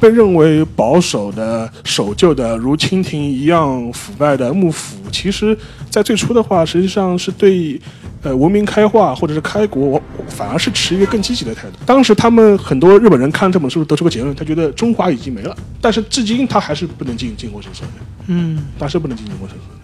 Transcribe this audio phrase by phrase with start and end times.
[0.00, 5.56] 被认为保守的、守旧的，如清廷一样腐败的幕府，其实
[5.90, 7.78] 在最初的话，实际上是对
[8.22, 11.74] 呃文明开化或者是开国，反而是持一个更积极的态度。
[11.84, 17.88] 当时他们很多日本人看这本书得出个结论，他觉得中华已经没了，但是至今他还是不能进进国神社的，
[18.28, 19.80] 嗯他是不能进进国神社的。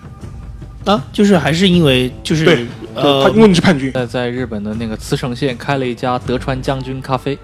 [0.92, 7.36] 啊，就是还是因为就是对他呃因为你是叛军，在在日本的那个茨城县开了一家德川将军咖啡，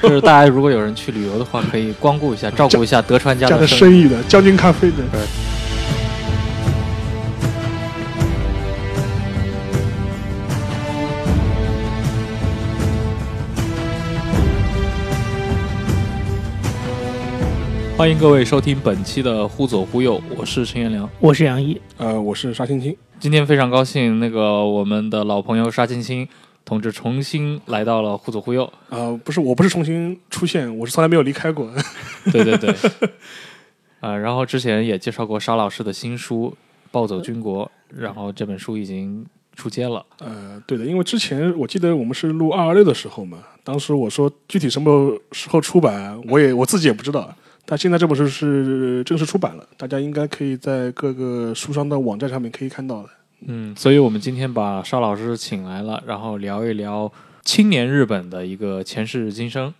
[0.02, 4.08] 就是大家如果有人去旅游的话，可以光顾一下，照顾一下德川家家的的生意。
[4.08, 4.96] 的将军咖啡的。
[17.98, 21.06] 欢迎各位收听本期的《忽左忽右》，我是陈彦良。
[21.20, 26.26] 我是杨毅，呃，我是沙青青，今天非常高兴，那个我们的老朋友沙青青
[26.64, 28.64] 同志重新来到了《忽左忽右》。
[28.96, 31.70] 呃，不是，我不是重新出现，我是从来没有离开过。
[32.32, 32.74] 对 对对，
[34.00, 36.54] 啊、然后之前也介绍过沙老师的新书
[36.90, 37.64] 《暴走军国》，
[38.00, 40.04] 然后这本书已经出街了。
[40.18, 47.34] 呃，对的，因为之前我记得我们是录二二六的时候嘛，当时我说具体什么时候出版，我也我自己也不知道。
[47.66, 53.08] 但现在这本书是正式出版了，大家应该可以在各个书商的网站上面可以看到的。
[53.46, 57.10] 嗯，所以我们今天把沙老师请来了，然后聊一聊
[57.42, 59.72] 青年日本的一个前世今生。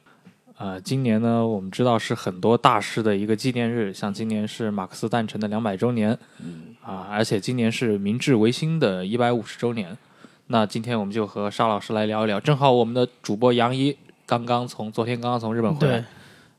[0.56, 6.10] 啊、今年呢，我们知道是很多大师的一个纪念日，像今年是马克思诞辰的两百周年，
[6.82, 9.96] 啊，而且今年是明治维新的一百五十周年。
[10.48, 13.96] 那今天我们就和沙老师来聊一聊，正好我们的主播杨一
[14.26, 16.04] 刚刚从昨天刚刚从日本回来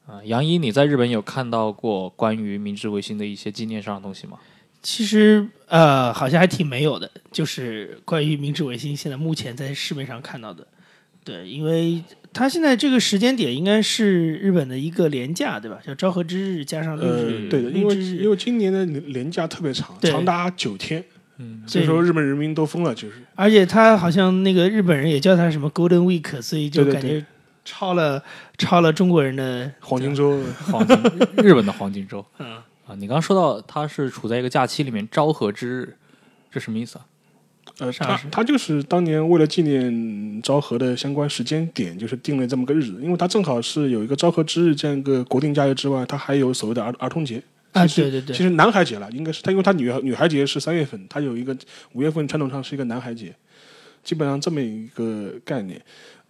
[0.07, 4.39] 对，，啊，杨一，你在日本有看到过关于明治维新的一些纪念上的东西吗？
[4.81, 10.65] 其实呃好像还挺没有的，就是关于明治维新现在目前在市面上看到的，
[11.23, 12.03] 对，因为
[12.33, 15.79] 它现在这个时间点应该是日本的一个廉价，对吧？
[15.85, 21.03] 叫昭和之日加上六呃日，，对的，因为因为今年的年假特别长，长达九天，
[21.37, 27.23] 嗯，所以说日本人民都疯了，就是而且他好像那个日本人也叫他什么 Golden Week，所以就感觉
[27.63, 28.23] 超了
[28.57, 30.41] 超了中国人的黄金周。
[30.71, 30.97] 黄金
[31.43, 32.25] 日本的黄金周。
[32.39, 32.57] 嗯
[32.91, 35.95] 啊，你刚刚说到他是处在一个假期里面，昭和之日，
[36.51, 37.05] 这什么意思啊？
[37.79, 47.41] 呃，是他他就是当年为了纪念昭和的相关时间点，就是定了这么个日子，因为他正好是有一个昭和之日这样一个国定假日之外，他还有所谓的儿儿童节。
[47.71, 51.55] 啊，对对对其，实男孩节了，应该是他，因为他女孩女孩节是三月份，他有一个
[51.93, 53.33] 五月份传统上是一个男孩节，
[54.03, 55.81] 基本上这么一个概念。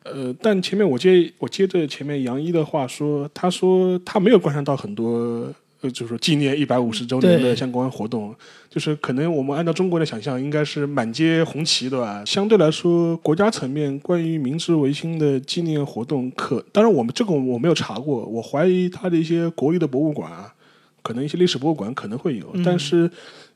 [0.03, 5.51] 呃，但前面我接我接着前面杨一的话说，他说他没有观察到很多。
[5.81, 8.33] 呃，就是说纪念一百五十周年的相关活动，
[8.69, 12.23] 就是可能我们按照中国的想象，应该是满街红旗，对吧？
[12.25, 20.53] 相对来说，国家层面关于明治维新的纪念活动可，当然我们这个我没有查过，我怀疑它的一些国立的博物馆啊，
[21.01, 23.09] 可能一些历史博物馆可能会有，嗯但是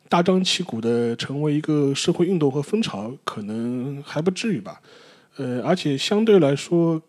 [0.09, 4.81] 大张旗鼓的成为一个社会运动和风潮，可能还不至于吧。
[5.37, 7.01] 呃，而且相对来说，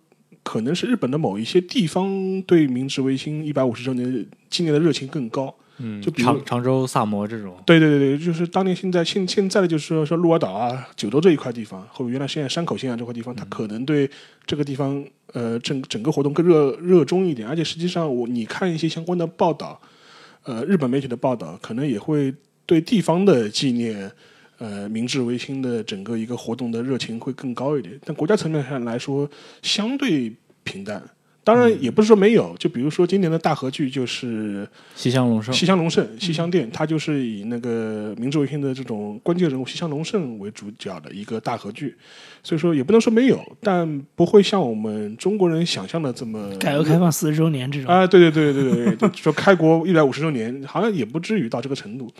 [0.46, 5.52] 可能是日本的某一些地方对明治维新一百五十周年纪念的热情更高。
[5.78, 14.08] 嗯就比如常常州萨摩这种，对对对对，就是当年现在现现在的就是说说鹿儿岛啊、九州这一块地方，或者原来现在山口县啊这块地方，它可能对
[14.46, 15.04] 这个地方
[15.34, 19.78] 呃整整个活动更热热衷一点，而且实际上我你看一些相关的报道，
[20.44, 22.32] 呃，日本媒体的报道，可能也会
[22.64, 24.10] 对地方的纪念。
[24.58, 29.28] 呃，明治维新的整个一个活动的热情会更高一点，但国家层面上来说
[29.62, 30.34] 相对
[30.64, 31.02] 平淡。
[31.46, 35.54] 当然也不是说没有，就比如说今年的大合剧就是西乡隆盛。
[35.54, 41.94] 西乡隆盛、西乡店，它就是以那个明治维新的这种关键人物西乡隆盛为主角的一个大合剧，
[42.42, 52.12] 所以说也不能说没有，但不会像我们中国人想象的这么改革开放四十周年这种，啊，对对对对对对，就说开国一百五十周年，好像也不至于到这个程度。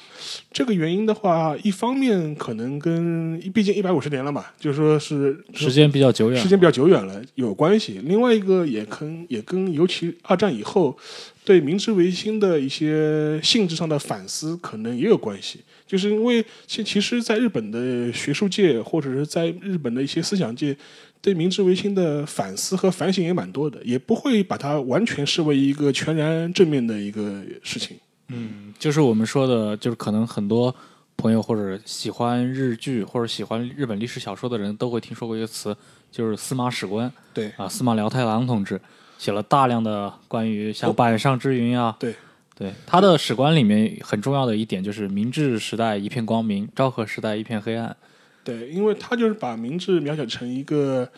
[0.53, 8.01] 这个原因的话，一方面可能跟毕竟一百五十年了嘛，就是说是时间比较久远，时间比较久远了有关系。
[8.05, 8.85] 另外一个也
[9.17, 10.97] 跟也跟尤其二战以后
[11.45, 15.61] 对明治维新的一些性质上的反思可能也有关系。
[15.87, 20.77] 就是因为其其实，在日本的学术界或者是在日本的一些思想界，
[21.23, 27.97] 对明治维新的反思和反省也蛮多的，也不会把它完全视为一个全然正面的一个事情。
[28.29, 30.75] 嗯，就是我们说的，就是可能很多
[31.17, 35.77] 朋友或者喜欢日剧或者喜欢日本历史小说的人都会听说过一个词，
[36.11, 38.81] 就是司马史官对啊，司马辽太郎同志
[39.19, 42.15] 写了大量的关于像哦板上之云啊，对
[42.59, 47.95] 对，他的史观里面很重要的一点就是明治时代一片光明，昭和时代一片黑暗。
[48.43, 51.11] 对，因为他就是把明治描写成一个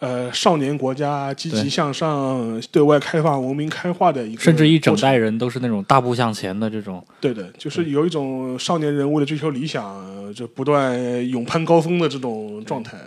[0.00, 7.04] 呃少年国家积极向上、对外开放、文明开化的一个，甚至一整代人都是那种大步向前的这种。
[7.20, 12.98] 对的，就是有一种少年人为了追求理想，就不断勇攀高峰的这种状态。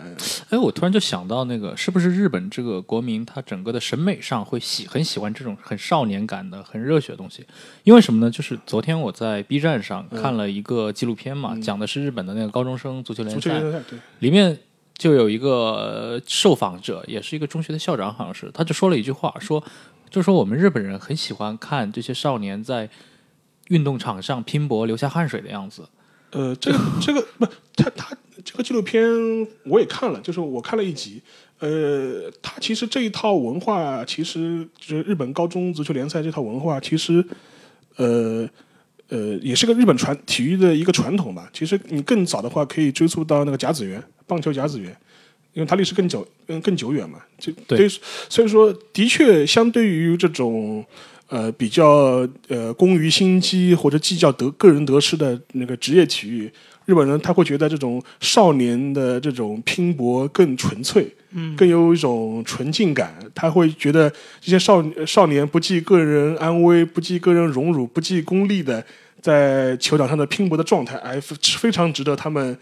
[0.50, 7.44] 哎，我突然就想到，那个是不是日本这个国民他整个的审美上会喜很喜欢这种很少年感的、很热血的东西？
[7.82, 8.30] 因为什么呢？
[8.30, 14.56] 就是昨天我在 B 站上看了一个纪录片嘛，嗯讲的是日本的那个高中生足球联赛，足球联赛对，里面
[15.04, 19.62] 就有一个受访者，也是一个中学的校长，好像是，他就说了一句话，说
[20.08, 22.88] 就说我们日本人很喜欢看这些少年在
[23.68, 25.86] 运动场上拼搏、流下汗水的样子。
[26.30, 27.44] 呃，这个这个不，
[27.76, 29.06] 他他这个纪录片
[29.66, 31.20] 我也看了，就是我看了一集。
[31.58, 37.22] 呃，他其实这一套文化，其实就是日本高中足球联赛这套文化，其实
[37.96, 38.48] 呃
[39.10, 41.50] 呃也是个日本传体育的一个传统吧。
[41.52, 44.96] 其实你更早的话，可以追溯到那个甲子园，棒球甲子园。
[45.52, 47.88] 因为它历史更久，嗯，更久远嘛，就对
[48.28, 50.84] 所以说的确相对于这种
[51.28, 56.50] 呃比较呃功于心机或者计较得个人得失的那个职业体育，
[56.86, 63.14] 日本人他会觉得这种少年的这种拼搏更纯粹，嗯，更有一种纯净感。
[63.32, 64.10] 他会觉得
[64.40, 68.84] 这些少少年不计个人安危、不计个人荣辱、不计功利的
[69.20, 72.58] 在球场上的拼搏的状态，哎，非常值得他们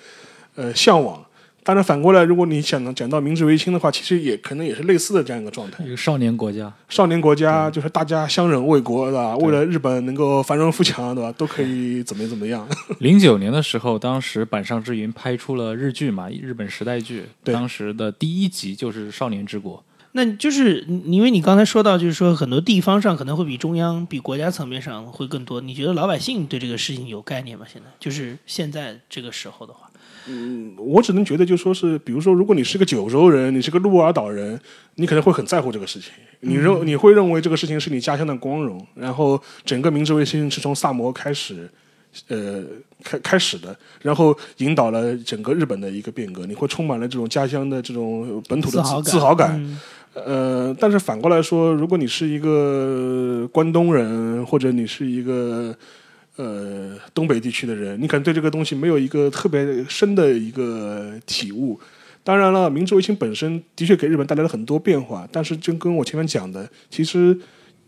[0.57, 1.25] 呃向往。
[1.65, 5.85] 当然，反过来，如果你想讲到明治维新的话，其实也可能也是类似的这样一个状态。
[5.85, 9.37] 一个少年国家，少年国家就是大家相忍为国，对吧？
[9.37, 11.31] 为了日本能够繁荣富强，对吧？
[11.33, 12.69] 都可以怎么怎么样。
[12.99, 19.79] 零九年的时候，当时板上之云拍出了日剧嘛，日本时代剧，对当时的第一集就是《少年之国》。
[20.15, 25.59] 那就是因为你刚才说到，就是说很多地方上可能会比中央、比国家层面上会更多。
[25.63, 27.65] 你觉得老百姓对这个事情有概念吗？
[27.73, 29.82] 现在就是现在这个时候的话，
[30.77, 34.59] 我只能觉得，就说是，比如说，如果你是个九州人，你是个鹿儿岛人，
[34.97, 41.69] 你可能会很在乎这个事情，你认你会认为这个事情是你家乡的光荣，然后整个明治维新是从萨摩开始，
[42.29, 42.63] 呃，
[43.03, 49.57] 开开始的，然后引导了整个日本的一个变革，你会充满了这种家乡的这种本土的自豪感，自豪感。
[49.57, 49.81] 嗯
[50.15, 55.75] 呃，但是反过来说，如果你是一个关东人，或者你是一个
[56.37, 61.79] 呃东北地区的人，你可能对这个东西没有一个特别深的一个体悟。
[62.25, 67.37] 当然了，明治维新本身的确给日本带来了很多变化，但是就跟我前面讲的，其实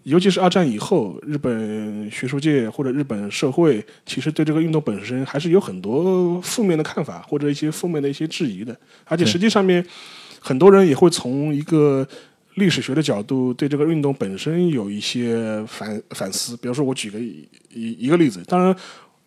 [0.02, 8.76] 尤其是二战以后，日本学术界或者日本社会，其实对这个运动本身还是有很多负面的看法，或者一些负面的一些质疑的。
[9.04, 9.86] 而且实际上面，
[10.40, 12.06] 很多人也会从一个
[12.54, 16.56] 历史学的角度对这个运动本身有一些反反思。
[16.56, 18.76] 比如说，我举个一一一个例子，当然，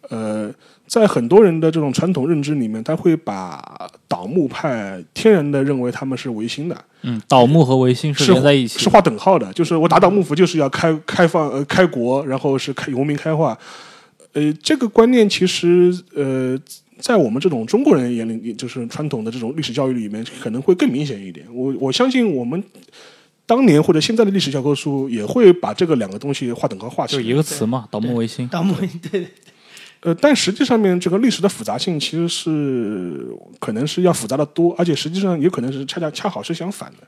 [0.10, 0.54] 呃，
[0.88, 8.84] 在很多人的这种传统认知里面，他会把倒幕派天然的认为他们是维新的，嗯，倒幕和维新是是连在一起的。
[8.84, 9.52] 是划等号的。
[9.52, 13.58] 就是我打倒幕府就是要开开放呃开国，然后是开文明开化。
[14.34, 16.58] 呃，这个观念其实呃，
[17.00, 21.46] 在我们这种中国人眼里，就是传统的这种历史教育里面，可能会更明显一点。
[21.54, 22.64] 我我相信我们
[23.48, 27.24] 当年或者现在的历史教科书也会把这个两个东西划等号划起来。
[27.24, 28.48] 就一个词嘛，倒幕维新。
[28.50, 29.28] 盗墓对 对
[30.02, 33.26] 呃，但实际上面这个历史的复杂性其实是
[33.58, 37.08] 可能是要复杂的多，而且实际上也可能是恰恰恰好是相反的。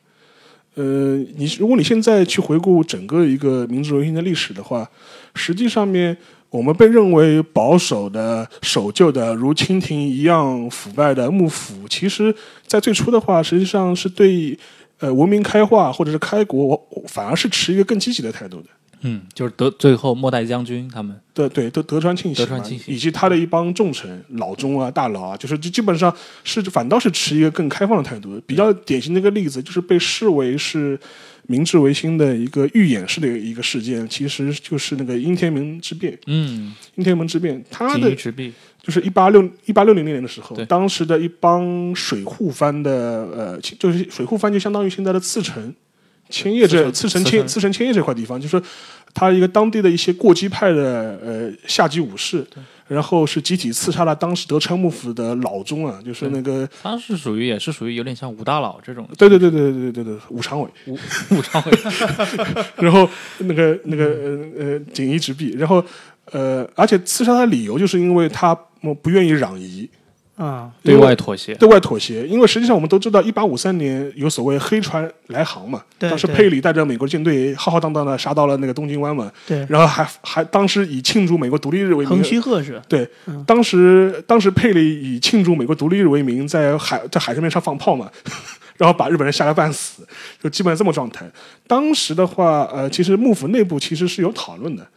[0.74, 4.90] 呃，你如果你现在去回顾整个一个明治维新的历史的话，
[5.36, 6.18] 实际上面
[6.50, 12.34] 我们被认为保守的、守旧的，如清廷一样腐败的幕府，其实
[12.66, 14.58] 在最初的话，实际上是对
[15.00, 18.68] 呃文明开化或者是开国，我反而是持一个更积极的态度的。
[19.02, 21.18] 嗯，就是德最后末代将军他们。
[21.34, 26.14] 对对，德德川庆喜嘛，德川庆喜以及他的一帮重臣、老中啊、大佬啊，就是基基本上
[26.44, 28.38] 是反倒是持一个更开放的态度。
[28.46, 31.00] 比较典型的一个例子，就是被视为是
[31.48, 36.20] 明治维新的一个预演式的一个事件，其实就是那个应天门之变。
[36.28, 38.14] 嗯，应天门之变，他的。
[38.90, 42.92] 就是一八六一八六零年的时候对，当时的一帮水户藩的
[43.36, 45.72] 呃，就是水户藩就相当于现在的茨城、
[46.28, 48.60] 千叶这茨城千茨城千叶这块地方，就是
[49.14, 52.44] 他一个当地的一些过激派的呃下级武士，
[52.88, 60.98] 然后是集体刺杀了当时德川幕府的老中啊，就是那个他是属于也是属于有点像武大佬这种对对对对对对对武常委，武
[61.32, 61.72] 武常委。
[62.78, 63.08] 然后
[63.40, 65.84] 那个那个呃呃锦衣直臂，然后
[66.32, 69.90] 呃而且刺杀他的理由就是因为他呃不愿意攘夷。
[70.36, 71.54] 啊，对外妥协。
[71.56, 82.82] 对外妥协，因为实际上我们都知道，一八五三年有所谓黑船来航嘛，当时佩里带着美国舰队浩浩荡荡的杀到了那个东京湾嘛，对，然后还还当时以庆祝美国独立日为名横，须贺是？
[82.88, 88.10] 对嗯，当时当时佩里以庆祝美国独立日为名，在海在海上面上放炮嘛，
[88.78, 90.08] 然后把日本人吓个半死，
[90.42, 91.30] 就基本上这么状态。
[91.68, 94.88] 当时的话，呃，其实幕府内部其实是有讨论的。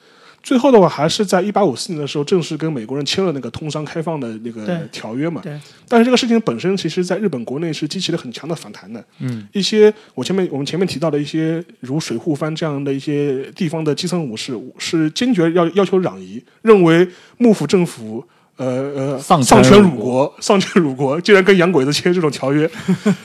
[0.43, 5.41] 最后的话，还是在一八五四年的时候，正式跟美国人签了那个通商开放的那个条约嘛。
[5.43, 5.59] 对
[5.89, 9.05] 但是这个事情本身，其实在日本国内是激起了很强的反弹的。
[9.21, 17.09] 嗯，一些我前面我们前面提到的一些如水户藩这样的一些地方的基层武士，是坚决要要求攘夷，认为
[17.39, 18.25] 幕府政府。
[18.57, 22.71] 呃呃，丧丧权辱国国， 丧权辱国，竟然跟洋鬼子签这种条约，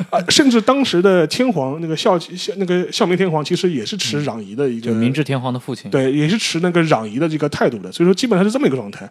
[0.09, 5.91] 啊， 甚至当时的天皇那个孝孝那个孝明天皇，其实也是持攘夷的一个就明治天皇的父亲。
[5.91, 9.09] 对，也是持那个攘夷的这个态度的，所以说基本上是这么一个状态。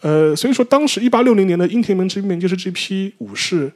[0.00, 3.70] 呃，所以说当时一八六零年的应天门之变，就是这批武士，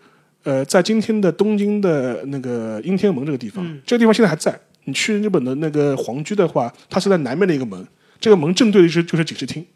[0.44, 4.58] 呃，在今天的东京的那个应天门这个地方，嗯这个地方现在还在。
[4.88, 7.85] 你去日本的那个皇居的话，它是在南面的一个门，
[8.20, 9.66] 这个门正对的是就是警视厅，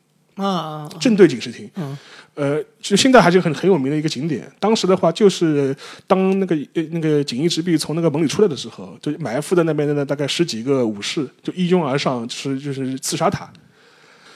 [0.40, 1.70] 啊正对警视厅。
[1.76, 1.96] 嗯
[2.34, 4.50] 呃，就现在还是很很有名的一个景点。
[4.58, 13.50] 当时的话，就是当那个呃那个锦衣直臂从那个门里出来的时候，就埋伏在那边的大概十几个武士就一拥而上，就是就是刺杀他。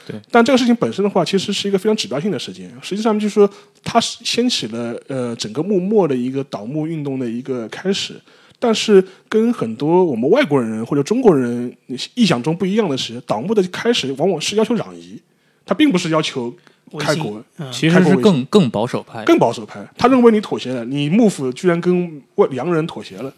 [0.05, 2.71] 对，但这个事情本身的话，其实是一个非常指标性的事件。
[2.81, 3.49] 实际上就是说，
[3.83, 8.21] 它是掀起了呃整个幕末的一个倒幕运动的一个开始。
[8.59, 11.75] 但是跟很多我们外国人或者中国人
[12.13, 15.19] 意想中不一样的是，倒幕的开始往往是要求攘夷，
[15.65, 16.53] 它并不是要求
[16.99, 17.43] 开国。
[17.57, 19.23] 嗯其实是更更保守派。
[19.23, 23.33] 更保守派，他认为你妥协了，你幕府居然跟外洋人妥协了，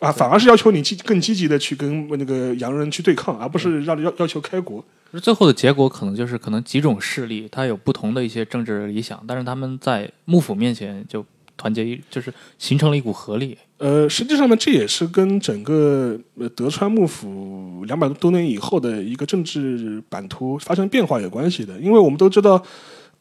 [0.00, 4.84] 啊，反而是要求你积更积极的去跟那个洋人去对抗，而不是让要要求开国。
[5.22, 11.24] 最后的结果可能就是，可能几种势力他有不同的一些政治理想，但是他们在幕府面前就
[11.56, 13.56] 团结一，就是形成了一股合力。
[13.78, 17.53] 呃，实际上呢，这也是跟整个呃德川幕府
[17.84, 22.62] 两百多年以后的一个政治版图发生变化有关系的，因为我们都知道。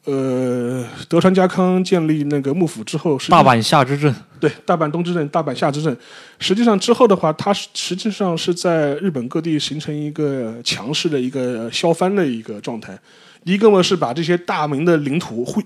[0.05, 5.97] 呃，德川家康建立那个幕府之后，是大阪夏之阵，对，大阪东之阵、大阪夏之阵，
[6.39, 12.99] 实际上之后的话，它实际上是在日本各地形成一个强势的一个削藩的一个状态。
[13.45, 15.63] 一个嘛是把这些大明的领土互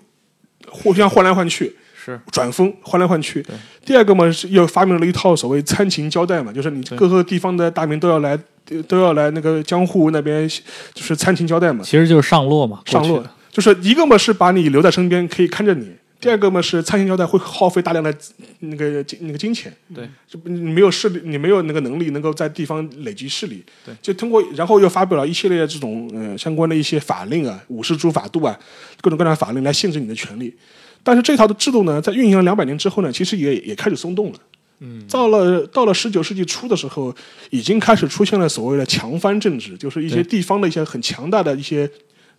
[0.70, 1.76] 互相换来换去，
[2.14, 2.20] 是。
[2.32, 3.46] 转风换来换去。
[3.86, 8.38] 第二个嘛是又发明了一套所谓参勤交代嘛，就是你各个地方的大名都要来
[8.88, 10.48] 都要来那个江户那边
[10.94, 11.84] 就是参勤交代嘛。
[11.84, 13.34] 其实就是上洛嘛，上洛过去的。
[13.52, 18.16] 就是一个嘛是把你留在身边可以看着你，第二个嘛是参勤交代会耗费大量的
[18.60, 28.56] 那个金那个金钱，对，就你没有势力，你没有那个能力能够在地方累积势力，对，就通过然后又发表了一系列这种呃相关的一些法令啊、武士诸法度啊，
[29.02, 30.54] 各种各样的法令来限制你的权利。
[31.08, 34.40] 但是这套的制度呢，在运行了两百年之后呢，其实也也开始松动了。
[34.80, 37.16] 嗯，到了到了十九世纪初的时候，
[37.50, 41.90] 已经开始出现了所谓的强藩政治，就是一些地方的一些很强大的一些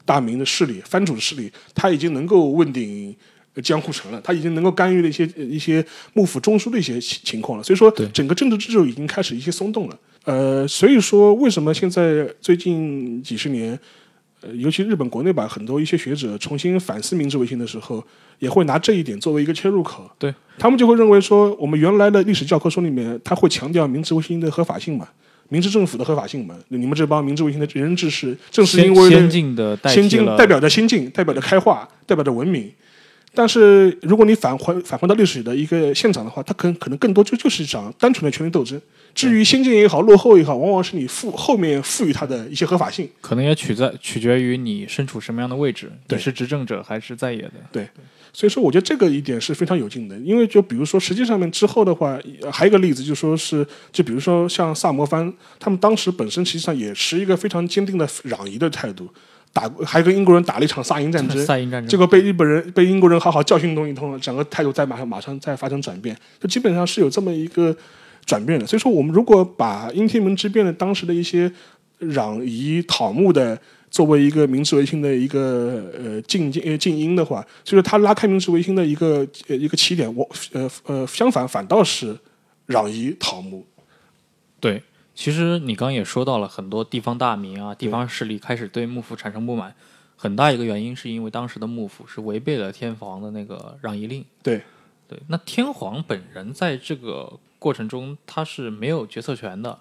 [0.04, 3.16] 大明的势力、藩主的势力，他已经能够问鼎
[3.54, 5.82] 呃江户城了，他已经能够干预了一些呃一些
[6.12, 7.64] 幕府中枢的一些情情况了。
[7.64, 9.98] 所以说，整个政治制度已经开始一些松动了。
[10.26, 13.80] 呃，所以说为什么现在最近几十年，
[14.40, 18.02] 呃，尤其日本国内吧，很多一些学者重新反思明治维新的时候，
[18.38, 20.08] 也会拿这一点作为一个切入口。
[20.18, 25.08] 对他们就会认为说，我们原来的历史教科书里面，他会强调明治维新的合法性嘛，
[25.48, 26.54] 明治政府的合法性嘛。
[26.68, 32.70] 你们这帮明治维新的仁人志士，正是因为先先进的代先进代表着先进，代表着开化，代表着文明。
[33.34, 38.80] 但是如果你返回返回到历史的一个现场的话，它可能可能更多就就是一场单纯的权力斗争。
[39.18, 43.08] 至于先进也好，落后也好，往往是你赋后面赋予它的一些合法性。
[43.20, 47.54] 可能也取在取决于你身处什么样的位置，对你是执政者还是在野的。
[47.72, 47.88] 对
[48.32, 50.16] 所以说，我觉得这个一点是非常有劲的。
[50.18, 59.08] 因为就比如说，实际上面之后的话，呃还有一个例子，就说是就比如说像萨摩藩，他们当时本身实际上也持一个非常坚定的攘夷的态度，
[59.52, 61.36] 打 还跟英国人打了一场萨英战争。
[61.44, 67.76] 萨英战争结果被日本人、被英国人好好教训弄一通了，整个态度在马上马上再发生转变，就基本上是有这么一个
[68.28, 68.66] 转变的。
[68.66, 71.50] 所以说，我们如果把应天门之变的当时的一些
[72.00, 73.58] 攘夷讨幕的
[73.90, 82.16] 作为一个明治维新的一个呃静静呃静音的话，就是他拉开明治维新的一个呃一个起点，我呃呃相反反倒是
[82.68, 83.66] 攘夷讨幕。
[84.60, 84.82] 对，
[85.14, 89.74] 其实你刚刚也说到了很多地方大名啊，地方势力开始对幕府产生不满，
[90.16, 94.24] 很大一个原因是因为当时的幕府是违背了天皇的那个攘夷令。
[94.42, 94.60] 对
[95.08, 99.78] 对，那天皇本人在这个过程中他是没有决策权的，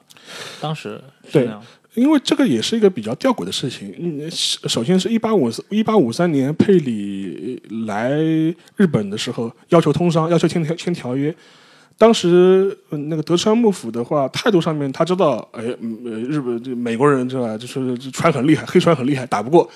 [0.60, 1.50] 当时是对。
[1.94, 3.92] 因为这个也是一个比较吊诡的事情。
[3.98, 8.12] 嗯，首先是一八五一八五三年佩里来
[8.76, 11.36] 日本的时候，要求通商，要求签条签条约。
[11.98, 19.68] 当时、呃那个德川幕府的话，态度上面他知道，哎，日本这美国人是吧，就是这船很厉害，黑船很厉害，打不过。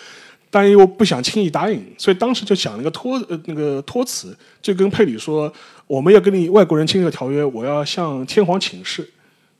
[0.51, 5.51] 但又不想轻易答应，所以当时就想了一个托呃那个托词，就跟佩里说，
[5.87, 9.09] 我们要跟你外国人签这个条约，我要向天皇请示。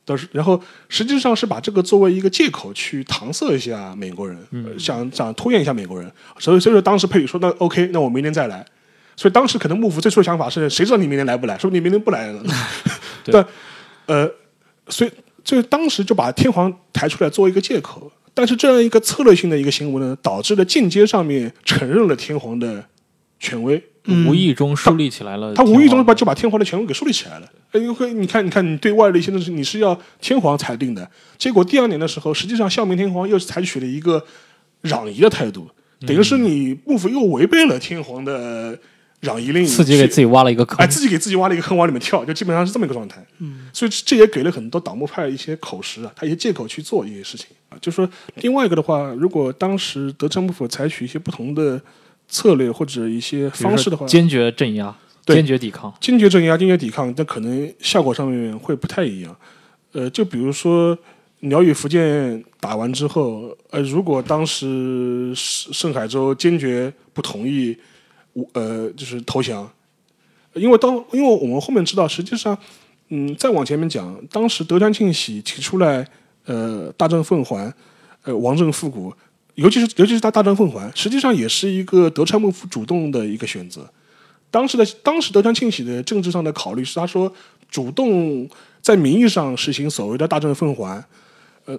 [0.04, 8.66] 都是，然后实际上是把这个作为一个借口去搪塞一下美国人，呃想想拖延一下美国人，所以所以说当时佩里说那 OK，那我明年再来。
[9.14, 11.56] 所以当时可能幕府最初的想法是，谁知道你明年来不来？
[11.56, 12.42] 说不定明年不来了。
[13.22, 13.46] 对但
[14.06, 14.28] 呃，
[14.88, 15.10] 所以
[15.44, 22.84] 就当时就把天皇抬出来做一个借口，但是这样一个策略性的一个行为呢，导致了间接上面承认了天皇的
[23.38, 23.82] 权威，
[24.26, 27.48] 无意中树立起来了天他，无意中把就把天皇的权威给树立起来了。
[27.72, 34.24] 哎因为你看，你看，你对外的一些东西你是要天皇裁定的，结果第二年的时候，实际上孝明天皇又是采取了一个
[34.82, 35.68] 攘夷的态度，
[36.06, 38.78] 等于是你幕府又违背了天皇的
[39.22, 40.86] 攘夷令，自己给自己挖了一个坑哎，。
[40.86, 43.24] 自己给自己挖了一个坑往里面跳，就基本上是这么一个状态。
[43.38, 47.78] 嗯，所以这也给了很多倒幕派一些口实啊，他一些借口去做一些事情啊。
[47.80, 51.80] 就说另外一个的话，如果当时德川幕府采取一些不同的
[52.28, 54.94] 策略或者一些方式的话，坚决镇压，
[55.26, 55.92] 坚决抵抗。
[56.00, 59.36] 坚决镇压、坚决抵抗，那可能效果上面会不太一样。
[59.92, 60.96] 呃，就比如说
[61.40, 67.76] 鸟与福建打完之后，呃，如果当时盛盛海州坚决不同意，
[68.54, 69.70] 呃，就是投降，
[70.54, 72.56] 因为当因为我们后面知道，实际上，
[73.10, 76.08] 嗯，再往前面讲，当时德川庆喜提出来，
[76.46, 77.72] 呃，大政奉还，
[78.24, 79.12] 呃，王政复古，
[79.54, 83.88] 尤其是尤其是他大政奉还，实际上也是一个德川幕府主动的一个选择。
[84.50, 87.32] 当时的当时德川庆喜的政治上的考虑是，他说
[87.70, 88.48] 主动
[88.80, 91.02] 在名义上实行所谓的大政奉还，
[91.64, 91.78] 呃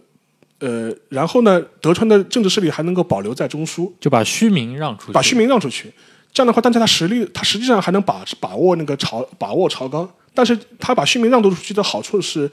[0.60, 5.92] 呃，然后呢，德川的政治势力还能够保留在中枢，就把虚名让出去，把虚名让出去。
[6.34, 12.50] 这样的话，但是他实力，他实际上还能把把握那个朝把握朝纲，但是他把虚名让渡出去的好处是，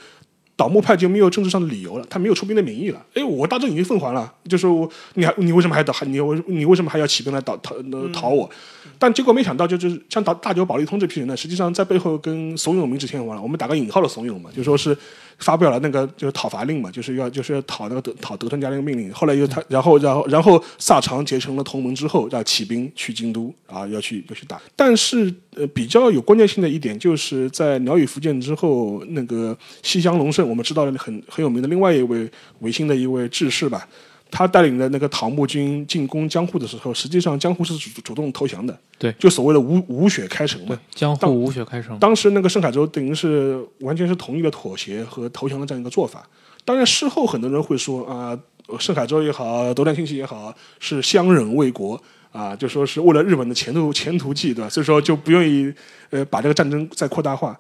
[0.61, 3.03] 倒幕派就没有政治上的理由了，他没有出兵的名义了。
[3.15, 8.51] 哎，我大政已经奉还了，就是我你还你为什么还倒还你为你为什么还要起兵来倒讨呃讨我？
[9.01, 14.95] 但结果没想到，就是像大大久保利通这批人呢，实际上在背后跟怂恿明治天皇了，我们打个引号的怂恿嘛，就说是
[15.39, 19.11] 发表了那个就是讨伐令嘛，就是要就是要讨那个德讨德川家那个命令。
[19.11, 24.61] 后来又他然后然后然后萨长结成了同盟之后，要起兵去京都啊，要去要去打。
[24.77, 33.89] 但是呃比较有关键性的一点，就是在辽与福建之后，那个西乡隆盛，我们知道很很有名的另外一位维新的一位志士吧。
[34.31, 40.79] 他带领的那个讨木军进攻江户的时候，实际上江户是主主动投降的，对，就所谓的无无血开城嘛对。
[40.95, 41.99] 江户无血开城。
[41.99, 46.27] 当时那个盛海洲等于是完全是同意了妥协和投降的这样一个做法。
[46.65, 48.39] 当然，事后很多人会说啊，
[48.79, 54.69] 盛海洲也好，德川庆喜也好，是相忍为国啊，就说是为了日本的前途前途计，对吧？
[54.69, 55.73] 所以说就不愿意
[56.11, 57.59] 呃把这个战争再扩大化。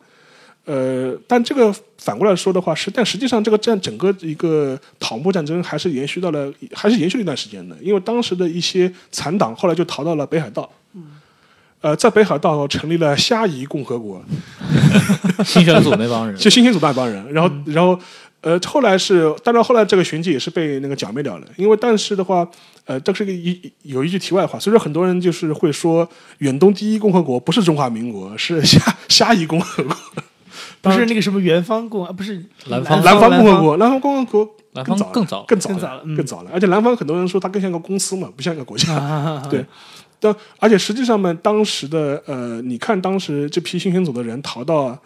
[0.64, 10.70] 呃，但这个反过来说的话，实但实际上这个战整个一个讨木战争还是延续到了，还是延续了一段时间的，因为当时的一些残党后来就逃到了北海道。
[11.83, 14.23] 呃，在北海道成立了虾夷共和国，
[15.42, 17.99] 新选组那帮人，就新选组那帮人，然后，然后，
[18.42, 22.46] 呃，后来是，但是后来这个旋即也是被那个剿灭掉了，因为但是的话，
[22.85, 26.07] 呃，这是个一有一句题外话，所以说很多人就是会说，
[26.40, 29.96] 远东第一共和国不是中华民国，是虾虾夷共和国，
[30.83, 39.64] 不是那个什么元方共啊，不是南方南方共和国，南方共和国南更早方更早，更早更早了嗯更早了，而且南方很多人说它更像个公司嘛，不像一个国家，啊，对
[40.19, 44.99] 但而且实际上呢，当时的呃，你看当时这批新选组的人逃到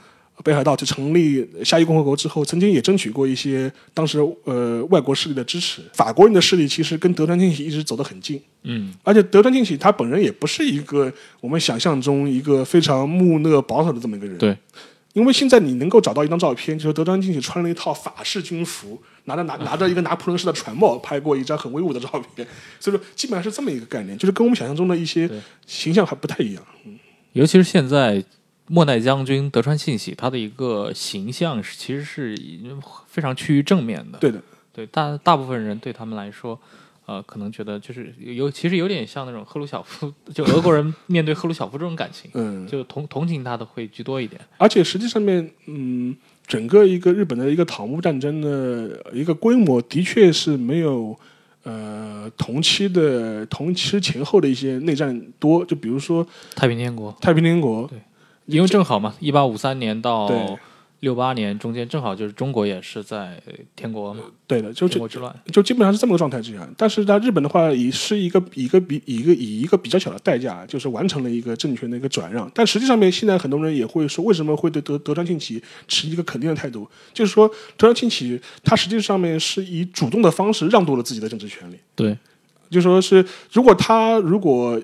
[0.42, 5.80] 北海道去成立虾夷共和国之后，曾经也争取过一些当时呃外国势力的支持。
[5.92, 11.10] 法国人的势力其实跟德川庆喜一直走得很近，嗯，而且德川庆喜他本人也不是一个
[11.40, 14.36] 我们想象中一个非常木讷保守的这么一个人。
[14.36, 14.56] 对，
[15.14, 22.46] 因为现在你能够找到一张照片，就是德川庆喜穿了一套法式军服，拿着拿拿着一个拿破仑式的船帽，拍过一张很威武的照片。
[22.80, 25.30] 所以说，基本上是这么一个概念，就是跟我们想象中的一些
[25.66, 26.62] 形象还不太一样。
[27.32, 28.22] 尤其是现在
[28.66, 32.36] 末代将军德川庆喜，他的一个形象是其实是
[33.06, 34.18] 非常趋于正面的。
[34.18, 36.60] 对的，对大大部分人对他们来说，
[37.06, 44.40] 呃，可能觉得就是有其实有点像那种赫鲁晓夫， 就俄国人面对赫鲁晓夫这种感情，嗯，就同同情他的会居多一点。
[44.56, 51.14] 而且实际上面，嗯，整个一个日本的一个讨木战争的一个规模，的确是没有
[51.64, 55.64] 呃同期的同期前后的一些内战多。
[55.64, 57.90] 就比如说太平天国，太平天国，
[58.46, 60.38] 因为正好嘛，一八五三年到对
[61.04, 65.32] 六八年中间，正好就是中国也是在呃天国嘛，对的，就国之乱。
[65.52, 66.66] 就基本上是这么个状态之下。
[66.76, 72.50] 但是在日本的话，也是一个以一个比一个以一个比较小的代价，就是完成了一个政权的一个转让。
[72.54, 76.88] 但实际上面，现在很多人也会说，为什么会对德德川庆喜持一个肯定的态度？
[77.12, 81.76] 就是说，德川庆喜他实际上面是以主动的方式让渡了自己的政治权利。
[81.94, 82.16] 对，
[82.70, 84.80] 就说是如果他如果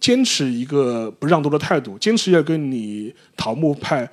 [0.00, 4.08] 坚持一个不让渡的态度，坚持要跟你桃木派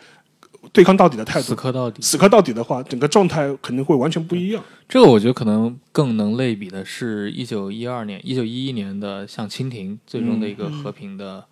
[0.71, 2.01] 对抗到底的态度，死磕到底。
[2.01, 4.63] 死磕到底的话，整个状态肯定会完全不一样。
[4.87, 11.43] 这个我觉得可能更能类比的是一九一二年、一九一一年的像清廷最终的一个和平的，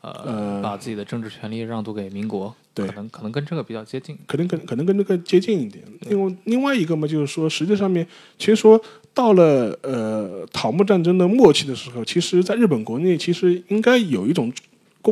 [0.00, 4.16] 呃，呃把自己的政治权利让渡给民国，对可能可能跟这个比较接近。
[4.26, 5.84] 可能跟可能跟这个接近一点。
[6.08, 8.06] 另外另外一个嘛，就是说，实际上面，
[8.38, 8.80] 其实说
[9.12, 14.52] 到了呃桃木战争的末期的时候，其实在日本国内其实应该有一种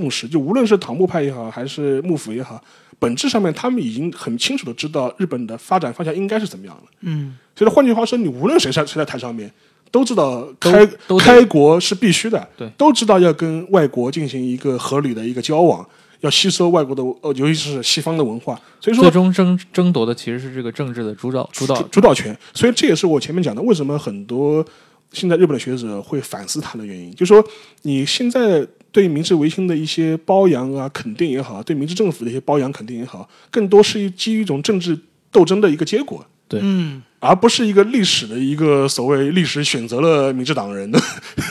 [0.00, 2.60] 共识，就无论是唐木派也好，还是幕府也好，
[2.98, 6.82] 本质上面他们已经很清楚的知道日本的发展方向应该是怎么样了。
[7.02, 9.48] 嗯，所以换句话说，你无论谁在谁在台上面，
[9.92, 10.84] 都知道开
[11.20, 15.86] 开国是必须的，对，都知道要跟外国进行一个合理的一个交往，
[16.20, 18.60] 要吸收外国的，呃，尤其是西方的文化。
[18.80, 22.36] 所以说最，终争争夺的其实是这个政治的主导主导主主导权。
[22.52, 24.64] 所以这也是我前面讲的，为什么很多
[25.12, 27.44] 现在日本的学者会反思他的原因，就是说
[27.82, 34.96] 你现在对明治维新的一些褒扬啊、肯定也好，对明治政府的一些褒扬肯定也好，更多是基于一种政治
[35.32, 36.24] 斗争的一个结果。
[36.46, 41.00] 对嗯，而不是一个历史的一个所谓历史选择了明治党人的，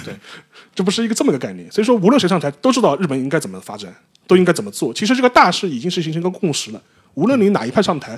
[0.06, 0.14] 对，
[0.74, 1.70] 这不是一个这么个概念。
[1.70, 3.94] 所以说，无论谁上台，都知道日本应该怎么发展，
[4.26, 4.94] 都应该怎么做。
[4.94, 6.82] 其实这个大势已经是形成一个共识了，
[7.16, 8.18] 无论你哪一派上台，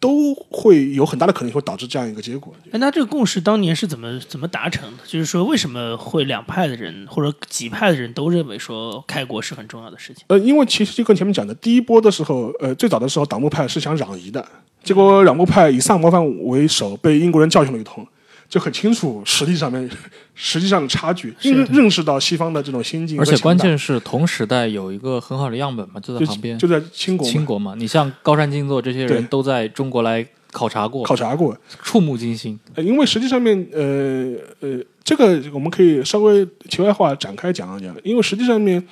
[0.00, 2.54] 都会有很大的可能会导致这样一个结果。
[2.70, 4.98] 哎，那这个共识当年是怎么怎么达成的？
[5.04, 10.24] 就是说，为什么会两派的人或者几派的人都认为说开国是很重要的事情？
[10.28, 14.46] 呃，因为其实就跟前面讲的，第一波的时候，呃，最早的时候，党幕派是想攘夷的，
[14.84, 18.06] 结果攘幕派以萨摩藩为首，被英国人教训了一通，
[18.48, 19.88] 就很清楚实力上面
[20.34, 26.58] 实际上的差距，认认识到西方的这种先进而且，关键是同时代有一个很好的样本嘛，就在旁边。
[26.58, 32.58] 就在清国清国嘛，你像高山静坐这些人都在中国来考察过，考察过，触目惊心。
[32.74, 38.82] 呃因为实际上面，呃呃，这个我们可以稍微题外话展开讲一讲，因为实际上面，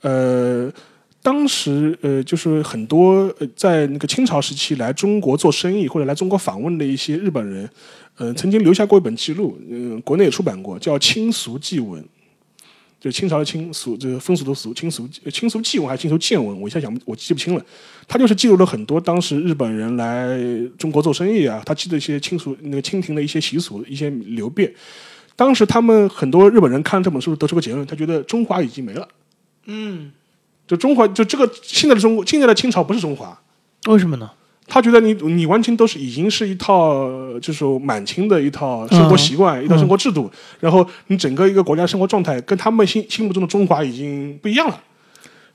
[0.00, 0.72] 呃，
[1.22, 7.68] 当时呃，就是很多呃在那个清朝时期来中国做生意或者来中国访问的一些日本人，
[8.20, 12.02] 呃，曾经留下过一本记录，嗯、国内也出版过，叫《清俗祭文》。
[13.00, 17.64] 就清朝的清俗，这个风俗的俗，清俗呃清俗祭文还是清俗见闻，我一下想不我记不清了。
[18.06, 20.38] 他就是记录了很多当时日本人来
[20.76, 24.70] 中国做生意啊，他记得一些清俗那个清廷的一些习俗、一些流变。
[25.34, 29.08] 当时他们很多日本人看了这本书，得出个结论，他觉得中华已经没了。
[29.64, 30.12] 嗯，
[30.66, 33.40] 就中华，就这个现在的中国，现在的清朝不是中华，
[33.88, 34.30] 为什么呢？
[34.70, 40.30] 他觉得你你完全都是已经是一套就是满清的一套生活习惯、一套生活制度，
[40.60, 44.80] 然后你整个一个国家生活状态跟他们心心目中的中华已经不一样了。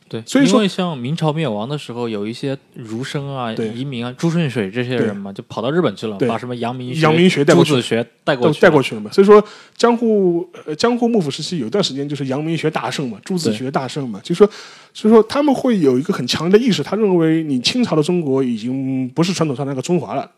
[0.08, 9.12] 对，所以说因为像明朝灭亡的时候，有一些儒生啊、对移民啊、朱顺水这些人嘛，就跑到日本去了，把什么阳明学、阳明学带过去朱子学带过去，带过去了嘛。
[9.12, 9.44] 所以说
[9.76, 14.50] 江户呃江户幕府时期有一段时间就是阳明学大盛嘛，朱子学大盛嘛，就是说
[14.94, 20.30] 所以说他们会有一个很强的意识，他认为你清朝的中国已经不是传统上那个中华了。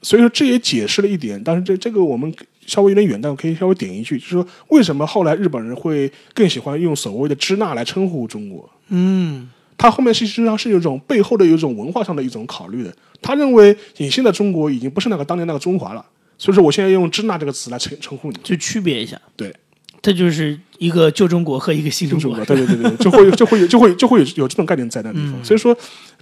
[0.00, 2.34] 所以说这也解释了一点，但是这这个我们
[2.66, 8.68] 稍微有点远，但我可以稍微点一句，就是说为什么后来日本人会更喜欢用所谓的支那来称呼中国？
[8.88, 12.94] 嗯，他后面实际上是有一种背后的有一种文化上的一种考虑的。
[13.20, 16.04] 他认为你现在中国已经不是那个当年那个中华了，
[16.38, 18.38] 所以说我现在用支那这个词来称称呼你。
[18.42, 19.16] 就区别一下。
[19.36, 19.54] 对，
[20.00, 22.44] 这就是一个旧中国和一个新中国，。
[22.44, 25.34] 对对对对， 就会就会有就会就会有有这种概念在那地方。
[25.40, 25.76] 嗯所以说，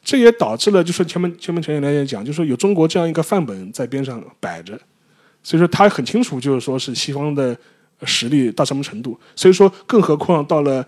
[0.04, 4.78] 这也导致了就是前面前面前面来也讲，就是说有中国这样一个范本在边上摆着，
[5.42, 7.56] 所以说他很清楚，就是说是西方的
[8.04, 9.18] 实力到什么程度。
[9.34, 10.84] 所以说，更何况到了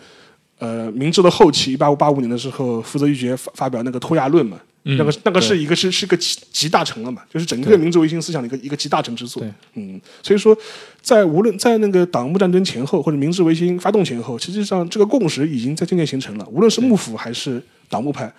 [0.59, 4.59] 呃明治的后期，一八五八五年的时候，福泽谕吉发发表那个《脱亚论》嘛。
[4.85, 9.41] 嗯那个那个是一个是是个集集大成了嘛，就是整个对民族维新思想的一个一个集大成之作。
[9.75, 10.57] 嗯，所以说，
[11.01, 16.45] 在无论在那个党幕战争前后或者明治维新发动前后，实际上这个共识已经在渐渐形成了。
[16.51, 18.35] 无论是幕府还是党务派，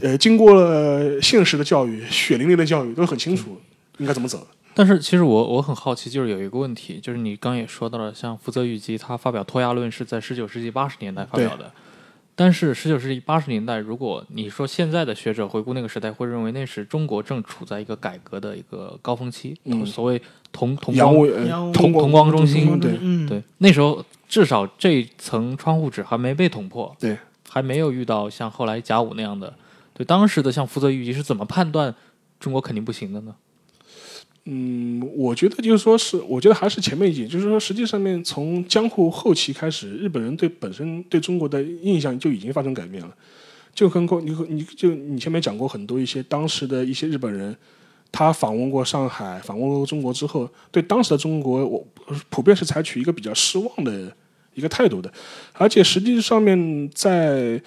[0.00, 3.60] 呃，经过了现实的教育、血淋淋的教育，都很清楚
[3.98, 4.46] 应该怎么走。
[4.80, 11.70] 但是其实我我很好奇，就是有一个问题，就是你刚也说到了，像福泽谕吉他发表《脱亚论》是在十九世纪八十年代发表的，
[12.34, 20.18] 但是十九世纪八十年代，如果你说现在的学者回顾那个时代，会认为那是中国正处在一个改革的一个高峰期，嗯所谓
[20.50, 27.18] 同同光同同光中心对嗯，对，那时候至少这层窗户纸还没被捅破，对，
[27.50, 29.52] 还没有遇到像后来甲午那样的。
[29.92, 31.94] 对，当时的像福泽谕吉是怎么判断
[32.38, 33.34] 中国肯定不行的呢？
[34.52, 43.14] 嗯，我觉得就是说是，我觉得还是前面一点，就是说，实际上面从江户后期开始，日本人对本身对中国的印象就已经发生改变了。
[43.72, 47.56] 就跟过你你就你前面讲过很多一些当时的一些日本人，
[48.10, 51.86] 他访问过上海，访问过中国之后，对当时的中国，我
[52.28, 54.12] 普遍是采取一个比较失望的
[54.54, 55.12] 一个态度的，
[55.52, 57.62] 而且实际上面在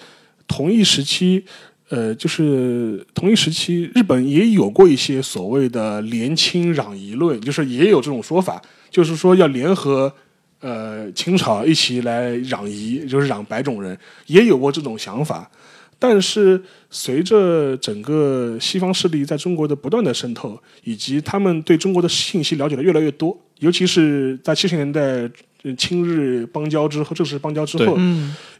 [0.46, 1.46] 同一时期。
[1.90, 10.12] 呃，就是同一时期，日本也有过一些所谓的联清攘夷论，就是也有这种说法，就是说要联合
[10.60, 15.50] 呃清朝一起来攘夷，就是攘白种人，也有过这种想法。
[15.98, 25.30] 但是随着整个西方势力在中国的不断的渗透，以及他们对中国的信息了解的越来越多，尤其是在七十年代。
[25.76, 27.96] 亲日邦交之后，正式邦交之后，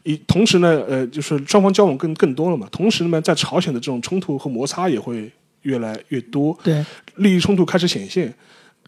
[0.03, 2.67] 以同时呢，呃，就是双方交往更更多了嘛。
[2.71, 6.83] 同时呢，在朝鲜的这种冲突和摩擦也会越来越多，对，
[7.17, 8.33] 利益冲突开始显现。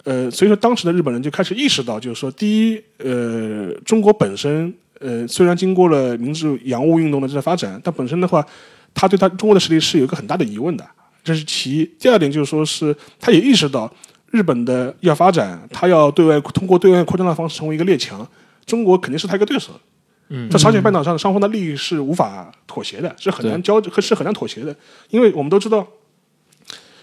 [0.03, 8.45] 呃，所以说当时的日本人就开始意识到，就是说，第一，呃，中国本身，呃，虽然经过了明治洋务运动的这个发展，但本身的话，
[8.93, 10.87] 他对他中国的实力是有一个很大的疑问的，
[11.23, 11.85] 这是其一。
[11.99, 13.93] 第二点就是说是，他也意识到。
[14.31, 18.27] 日本的要发展，他要对外通过对外扩张的方式成为一个列强，
[18.65, 19.71] 中国肯定是他一个对手。
[20.29, 24.75] 嗯，在朝鲜半岛上，双方的利益是无法妥协的，是很难交，是很难妥协的。
[25.09, 25.87] 因为我们都知道，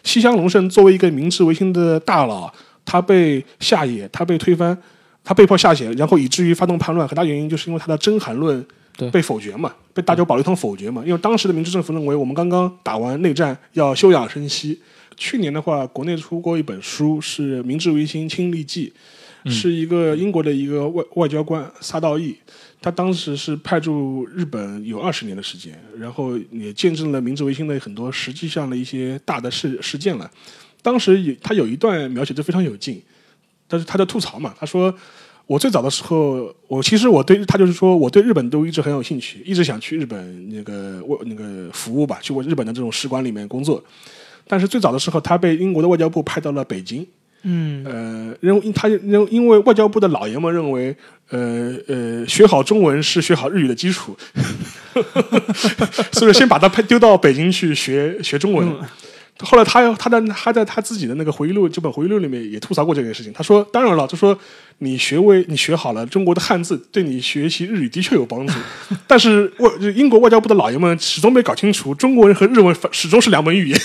[0.03, 2.53] 西乡隆盛作为一个明治维新的大佬，
[2.85, 4.77] 他被下野，他被推翻，
[5.25, 8.63] 他被迫下野，然后以至于发动叛乱，很大原因就是因为他的真韩论
[9.11, 11.03] 被否决嘛，被大久保利通否决嘛。
[11.07, 14.79] 因为当时的明治政府认为，我们刚刚打完内战，要休养生息。
[15.17, 18.93] 去年的话，国内出过一本书，是《明治维新亲历记》，
[19.51, 22.37] 是一个英国的一个外外交官撒道义，
[22.81, 30.31] 他当时是派驻日本有二十年的时间，然后也见证了明治维新的很多实际上的一些大的事事件了。
[30.83, 33.01] 当时有他有一段描写的非常有劲，
[33.67, 34.95] 但是他在吐槽嘛，他说
[35.47, 43.83] ：“我最早的时候，我其实我对他就是说我对日本都一直很有兴趣，一直想去日本那个我那个服务吧，去过日本的这种使馆里面工作。”
[44.47, 47.07] 但是最早的时候，他被英国的外交部派到了北京。
[47.47, 50.97] 嗯，呃，认为他认因为外交部的老爷们认为，
[51.29, 54.17] 呃呃，学好中文是学好日语的基础，
[56.13, 58.67] 所以先把他派丢到北京去学学中文。
[59.41, 63.33] 后来他他在他在他自己的那个回忆录这本回忆录里面也吐槽过这件事情。
[63.33, 64.39] 他说：“当然了，就说
[64.79, 68.53] 你学为你学好了中国的汉字，对你学习日语的确有帮助。
[69.09, 73.81] 但是外英国外交部的老爷们始终没搞清楚，中国人和日文始终是两门语言。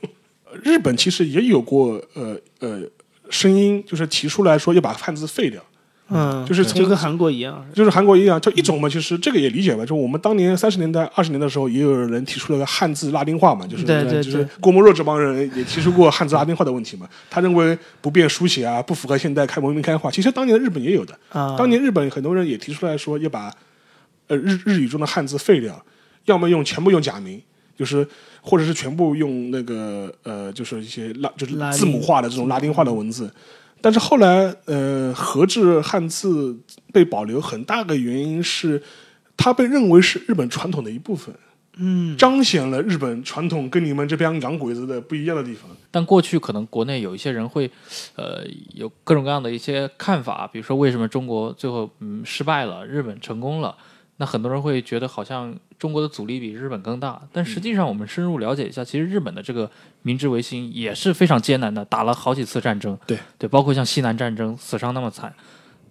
[0.64, 2.80] 日本其实也有过呃呃
[3.28, 5.62] 声音，就是提出来说要把汉字废掉。”
[6.08, 9.84] 嗯，就是就跟韩国一样，就是韩国一样，就一种嘛，其实这个也理解吧。
[9.84, 13.82] 就我们当年三十年代、二十年的时候，也有人提出了个汉字拉丁化嘛，就是
[14.22, 17.08] 就是郭沫若这帮人也提出过汉字拉丁化的问题嘛。
[17.28, 20.08] 他认为不便书写啊，不符合现代开文明开化。
[20.08, 21.18] 其实当年的日本也有的，
[21.58, 23.52] 当年日本很多人也提出来说要把
[24.28, 25.84] 呃日日语中的汉字废掉，
[26.26, 27.42] 要么用全部用假名，
[27.76, 28.06] 就是
[28.42, 33.28] 或者是全部用那个呃，就是一些拉就是字母化的这种拉丁化的文字。
[33.86, 36.58] 但是后来，呃，和制汉字
[36.92, 38.82] 被保留，很大的原因是
[39.36, 41.32] 它被认为是日本传统的一部分，
[41.76, 45.70] 嗯，彰显了日本传统跟你们这边洋鬼子的不一样的地方。
[45.92, 47.70] 但过去可能国内有一些人会，
[48.16, 48.44] 呃，
[48.74, 53.76] 有各种各样的一些看法，比如说为什么中国最后嗯失败了，日本成功了？
[54.18, 59.70] 那很多人会觉得好像中国的阻力比日本更大，但实际上我们深入了解一下，其实日本的这个
[60.02, 62.98] 明治维新也是非常艰难的，打了好几次战争。
[63.06, 65.34] 对对，包括像西南战争死伤那么惨，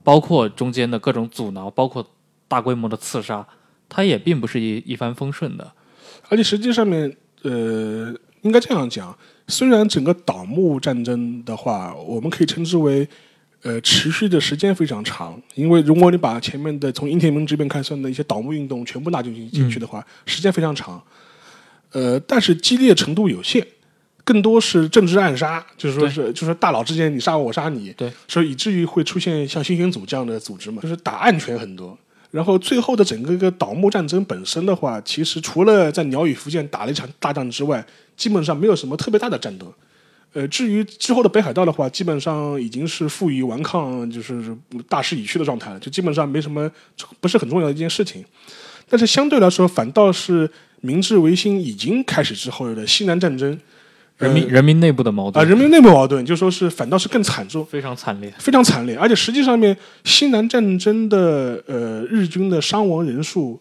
[0.04, 2.06] 包括中间的各种阻挠，包括
[2.48, 3.48] 大规模的刺杀，
[3.88, 5.72] 它也并不是一一帆风顺的。
[6.30, 8.12] 而且实际上面，呃，
[8.42, 9.16] 应该这样讲，
[9.48, 13.08] 虽然整个倒幕战争的话，我们可以称之为。
[13.66, 21.02] 呃，持续的时间非常长，因为如果你把前面的从英田明这边开算的一些倒幕运动全部纳进进去的话，时间非常长。
[21.92, 23.66] 呃，但是激烈程度有限，
[24.24, 31.98] 更多是政治暗杀，就是说是就是大佬之间你杀我我杀你，对，所以以至于会出现像新选组这样的组织嘛，就是打暗拳很多。
[32.30, 37.84] 然后最后的整个一个倒幕战争本身的话，其实除了在鸟羽福建打了一场大仗之外，
[38.16, 39.74] 基本上没有什么特别大的战斗。
[40.36, 44.54] 呃，至于之后的北海道的话，基本上已经是负隅顽抗，就是
[44.90, 46.70] 大势已去的状态了，就基本上没什么
[47.22, 48.22] 不是很重要的一件事情。
[48.90, 53.58] 但是相对来说，反倒是明治维新已经开始之后的西南战争，
[54.18, 58.98] 人民人民内部的矛盾啊，人民内部矛盾，就说是反倒是更惨重，非常惨烈，非常惨烈。
[58.98, 63.58] 而且实际上面，西南战争的呃日军的伤亡人数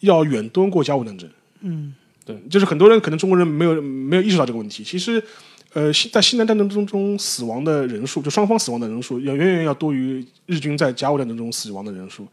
[0.00, 1.26] 要远多过甲午战争。
[1.62, 1.94] 嗯，
[2.26, 5.24] 对，就是很多人可能中国人没有没有意识到这个问题，其实。
[5.74, 12.26] 呃，西在西南战争中中死亡的人数，就双方死亡的人数，要远远要多于日军在甲午战争中死亡的人数。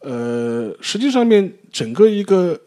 [0.00, 2.58] 呃，实际上面整个一个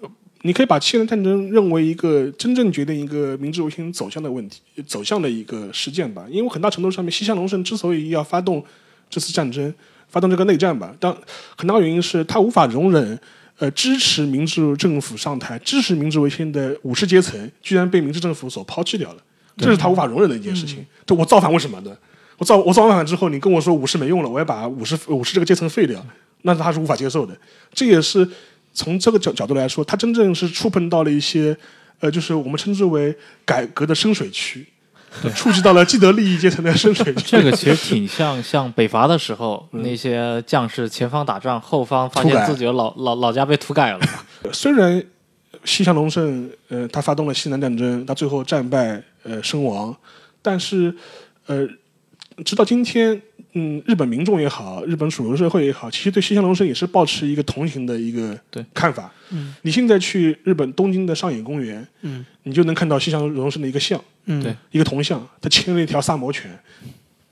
[0.44, 6.26] 你可以把西南战争认为一个真正决定一个明治维新走向的问题，走向的一个事件吧。
[6.30, 8.64] 因为很大程度上面，西乡隆盛之所以要发动
[9.10, 9.74] 这次战争，
[10.10, 11.18] 发动这个内战吧，当
[11.58, 13.20] 很大原因是他无法容忍，
[13.58, 19.24] 呃，支持明治政府上台、支持明治维新的武士阶层居然被明治政府所抛弃掉了，
[19.58, 20.86] 这是他无法容忍的一件事情。
[21.06, 21.92] 就我造反为什么呢？
[22.38, 26.04] 我造我造完反之后，你跟我说武士没用了，我要把武士武士这个阶层废掉，
[26.42, 27.38] 那他是无法接受的。
[27.72, 28.28] 这也是
[28.74, 31.56] 从这个角角度来说，他真正是触碰到了一些，
[32.00, 34.68] 呃，就是我们称之为改革的深水区，
[35.36, 37.22] 触及到了既得利益阶层的深水区。
[37.28, 44.00] 这个其实挺像像北伐的时候，那些将士前方打仗，后方发现自己的老老老家被土改了。
[44.52, 45.02] 虽然
[45.66, 49.96] 西乡隆盛，呃，他发动了西南战争，他最后战败，呃，身亡，
[50.42, 50.94] 但是，
[51.46, 51.68] 呃，
[52.44, 53.22] 直到今天，
[53.54, 58.38] 嗯，日本民众也好，日本主流社会也好，其实对西乡隆盛也是保持一个同情的一个
[58.74, 59.12] 看法。
[59.30, 59.56] 嗯。
[59.62, 62.26] 你现在去日本东京的上野公园，嗯。
[62.44, 66.52] 你就能看到西乡隆盛的一个像，嗯，对一个铜像，他牵了一条萨摩犬，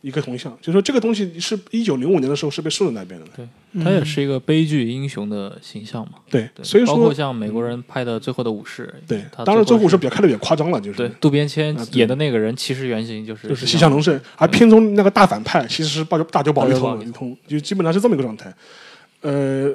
[0.02, 3.26] 一个铜像，就是说这个东西是一九零五年的时候是被竖在那边的。
[3.36, 3.48] 对
[3.84, 6.14] 他也是一个悲剧英雄的形象嘛。
[6.30, 18.54] 对，对，所以包括说，像美国人拍的《最后的武士》，对，当然最后武士比较看的比较夸张了，就是对渡边谦演的那个人，其实原型就是就是西乡隆盛，而片中那个大反派其实是大久大久保利大久保利通，通就基本上是这么一个状态。
[19.22, 19.72] 呃，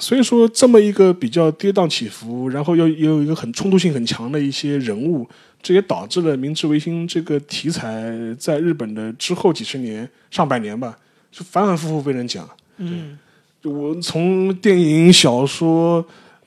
[0.00, 5.28] 所以说这么一个比较跌宕起伏，然后又又有一个很冲突性很强的一些人物，
[5.62, 10.96] 这也导致了明治维新这个题材在日本的之后几十年、上百年吧，
[11.30, 12.48] 就反反复复被人讲。
[12.78, 13.18] 嗯
[13.62, 16.02] 就我从电影、小说、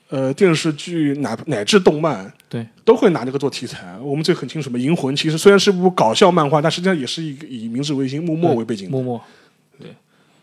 [0.08, 3.96] 呃电视剧乃乃至动漫，对，都会拿这个做题材。
[4.02, 9.20] 我们这很清楚嘛，《银魂》其实虽然是部搞笑漫画，但实际上也是一个以明治维新幕末为背景的。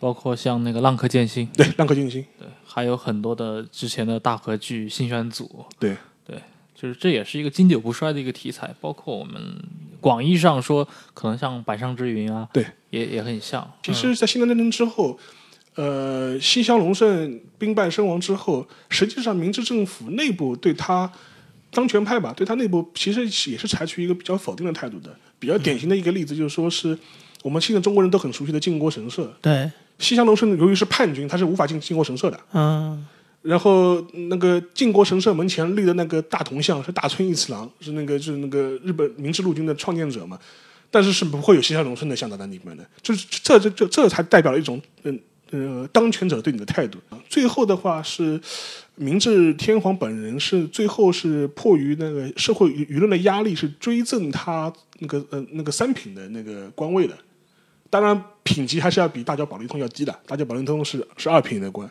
[0.01, 5.45] 包括像那个浪客剑心，对，浪客剑心，对，还有很多的之前的大河剧《新选组》，
[5.79, 6.35] 对对，
[6.73, 8.73] 就是这也是一个经久不衰的一个题材。
[8.81, 9.39] 包括我们
[9.99, 13.71] 广义上说，可能像《百上之云》啊，对，也也很像。
[13.83, 15.19] 其实，在西南战争之后，
[15.75, 21.11] 呃，西乡隆盛兵败身亡之后，实际上明治政府内部对他
[21.69, 25.15] 当权派吧，对他内部其实也是采取一个比较否定的态度的。
[25.37, 26.97] 比较典型的一个例子就是说，是
[27.43, 29.33] 我们现在中国人都很熟悉的靖国神社。
[29.41, 32.39] 对，西乡隆盛由于是叛军，他是无法进靖国神社的。
[32.53, 33.07] 嗯
[33.43, 40.37] 然后那个靖国神社门前立的那个大铜像是大村义次郎，是那个就是那个日本明治陆军的创建者嘛，
[40.91, 46.99] 但是是不会有西乡隆盛的像在那里面的，就是这这这这才代表了一种嗯呃当权者对你的态度。
[47.27, 48.39] 最后的话是
[48.93, 57.17] 明治天皇本人是最后是迫于那个社会舆舆论的压力，是追赠他那个呃那个三品的那个官位的。
[57.89, 61.89] 当然品级还是要比大脚保利通要低的，大脚保利通是是二品的官。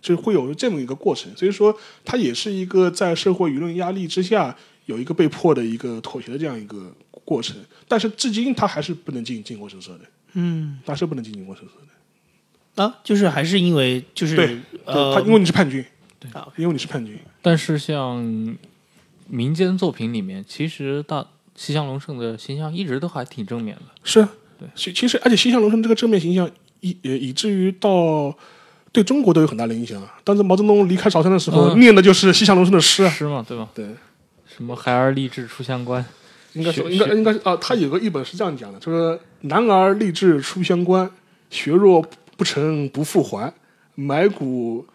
[0.00, 6.92] 就是会有这么一个过程，所以说它也是一个在社会舆论压力之下有一个被迫的一个妥协的这样一个
[7.24, 7.56] 过程。
[7.88, 10.00] 但是至今他还是不能进进国神社的，
[10.34, 11.70] 嗯他是不能进进国神社
[12.76, 12.82] 的。
[12.84, 15.82] 啊，就是还是因为就是对呃他因为你是叛军，
[16.20, 18.22] 对啊，因为你是叛军，但是像
[19.26, 23.82] 民间作品里面，其实大西乡隆盛的形象一直都还挺正面的。
[24.02, 28.34] 是啊对其其实而且西乡隆盛这个正面形象以呃以至于到。
[28.94, 30.14] 对中国都有很大的影响啊。
[30.22, 33.10] 当时毛泽东离开韶山的时候，嗯念的就是西乡隆盛的诗啊。
[33.10, 33.68] 诗嘛，对吧？
[33.74, 33.84] 对，
[34.46, 36.06] 什么孩儿立志出乡关，
[36.52, 41.10] 应该说，应该应该是啊，他有个译本是这样讲的，就是男儿立志出乡关，
[41.50, 43.52] 学若不成不复还，
[43.96, 44.86] 埋骨。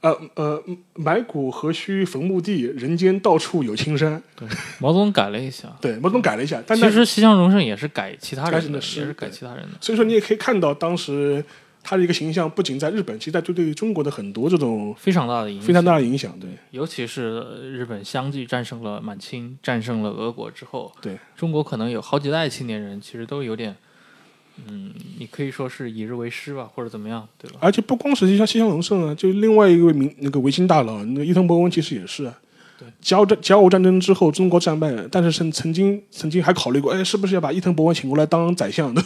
[0.00, 0.62] 呃呃，
[0.94, 4.22] 埋骨何须坟墓地，人间到处有青山。
[4.36, 4.46] 对
[4.78, 5.68] 毛泽东改了一下。
[5.80, 9.70] 对，毛泽东改了一下，但其实西乡荣盛也是改其他人的，诗也是改其他人的。
[9.80, 11.44] 所以说你也可以看到当时
[11.82, 16.38] 他的一个形象，不仅在日本，其实在对对中国的很多这种非常大的影响，非常大的影响。
[16.38, 17.40] 对尤其是
[17.72, 23.74] 日本相继战胜了满清、战胜了俄国之后，对，中国可能有好几代青年人，其实都有点，
[24.66, 27.58] 嗯，你可以说是以日为师吧，或者怎么样，对吧？
[27.60, 32.38] 而且不光是像西乡隆盛啊，就另外一位名那个维新大佬，那个伊藤博文其实也是啊。
[32.78, 39.02] 对，甲午战甲午战争之后，中国战败，但是曾曾经曾经还考虑过，哎，是不是要把伊藤博文请过来当宰相的？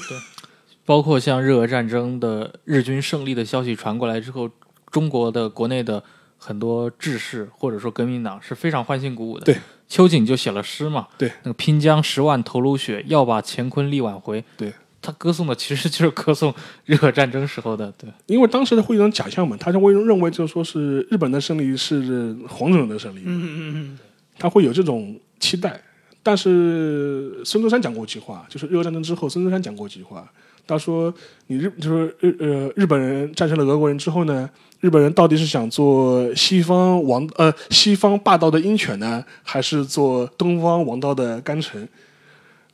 [0.85, 4.51] 包括像日俄战争的日军胜利的消息传过来之后，
[4.91, 6.03] 中国的国内的
[6.37, 9.45] 很多志士或者说革命党是非常欢欣鼓舞的。
[9.45, 9.57] 对，
[9.89, 14.45] 秋瑾就写了诗嘛，对，那个拼将十万头颅血，要把乾坤力挽回。
[14.57, 14.72] 对，
[15.03, 16.55] 他歌颂的其实就是歌颂
[16.87, 23.99] 日俄战争时候的，对，因为当时的会有种假象嘛，他就会认为就是说是日本的胜利是黄种人的胜利，嗯嗯嗯
[24.39, 25.83] 他会有这种期待。
[26.23, 30.31] 但是孙中山讲过一句话，就是日俄战争之后，孙中山讲过一句话，
[30.69, 31.13] 他说
[31.49, 34.49] ：“你日就是日呃日本人战胜了俄国人之后呢，
[34.79, 41.89] 日本人到底是想做西方王呃西方霸道的鹰犬呢，还是做东方王道的干臣？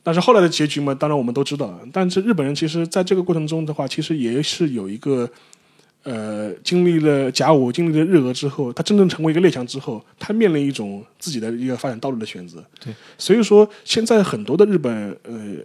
[0.09, 1.79] 但是后来的结局嘛，当然我们都知道。
[1.93, 5.29] 但是日本人其实在这个过程中的话，其实也是有一个
[6.01, 12.65] 呃，经历了甲午，经历了日俄之后，他真正成为一个列强之后，他面临一种自己的一个发展道路的选择。
[12.83, 15.57] 对，所以说现在很多的日本呃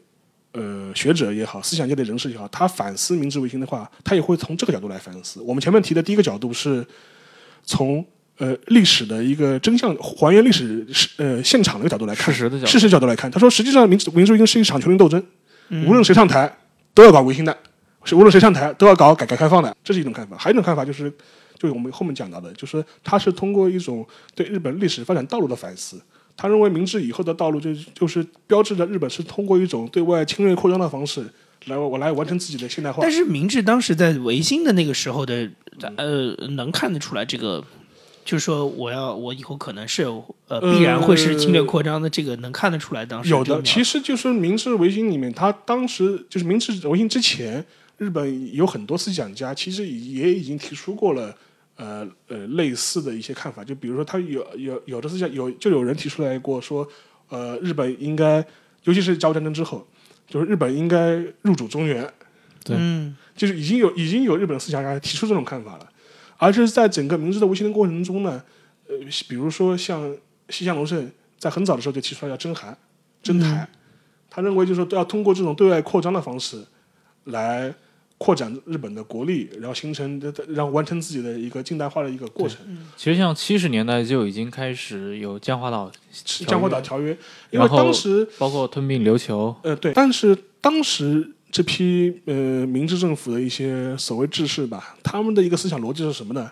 [0.52, 5.40] 呃学者也好，思想界的人士也好，他反思明治维新的话，他也会从这个角度来反思。
[5.40, 6.86] 我们前面提的第一个角度是
[7.62, 8.04] 从
[8.38, 15.22] 呃历史的一个真相还原历史呃现场的一个角度来看事，实的角度事实角度来看，他说实际上明治明治维新是一场权力斗争，
[15.86, 16.52] 无论谁上台
[16.92, 17.56] 都要搞维新的，
[18.04, 20.36] 是无论谁上台都要搞改革开放的，这是一种看法。
[20.36, 21.10] 还有一种看法就是，
[21.58, 26.00] 就是我们后面讲到的，就是他是通过一种对日本历史发展道路的反思。
[26.36, 31.24] 他认为明治以后的道路就就是标志着日本是通过一种对外侵略扩张的方式
[31.66, 33.12] 来我来完成自己的现代化但。
[33.12, 35.48] 是明治当时在维新的那个时候的，
[35.96, 37.64] 呃，能看得出来这个，
[38.24, 40.04] 就是说我要我以后可能是
[40.48, 47.64] 呃必然会是侵略扩张的，这个能看得出来当时有的，其实就是明治维新里面，他当时就是明治维新之前，
[47.98, 51.34] 日本有很多思想家其实也已经提出过了。
[51.76, 56.86] 呃呃，类似的一些看法，就比如说，他有有有的思想有就有人提出来过说，
[57.28, 58.36] 呃，日本应该，
[58.84, 59.84] 尤其是甲午战争之后，
[60.28, 62.08] 就是日本应该入主中原，
[62.62, 62.76] 对。
[62.78, 63.16] 嗯。
[63.36, 65.88] 就是已经有已经有日本思想家提出这种看法了，
[66.38, 68.42] 而是在整个明治的维新的过程中呢，
[68.88, 68.96] 呃，
[69.28, 70.14] 比如说像
[70.48, 72.76] 西乡隆盛在很早的时候就提出来要征韩、
[73.22, 73.68] 征台，
[74.28, 76.64] 他认为就是说要通过这种对外扩张的方式
[77.24, 77.74] 来
[78.16, 82.58] 扩展日本的国力，然后形成然后完成自己的一个近代化的一个过程。
[82.96, 85.90] 其实像七十年代就已经开始有江华岛，
[86.46, 87.10] 江华岛条约，
[87.50, 96.50] 因为然后当时包括吞并琉球，呃对，但是当时这批呃明治政府的一些所谓志士吧，他们的一个思想逻辑是什么呢？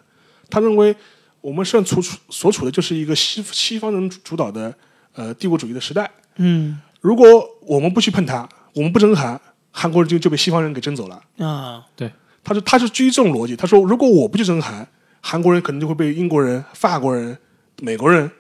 [0.49, 0.95] 他认为
[1.41, 4.73] 我们现在处处所处的就是一个西西方人主导的
[5.15, 7.27] 呃帝国主义的时代，嗯如果
[7.63, 9.41] 我们不去碰它，我们不征韩，
[9.73, 11.21] 韩国人就就被西方人给征走了。
[11.45, 12.09] 啊对
[12.45, 14.87] 他是他是基于这种逻辑，他说如果我不去征韩，
[15.21, 17.37] 韩国人可能就会被英国人、法国人、
[17.81, 18.31] 美国人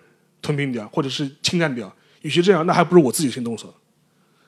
[0.40, 1.92] 吞并掉，或者是侵占掉。
[2.20, 3.74] 与其这样，那还不如我自己先动手。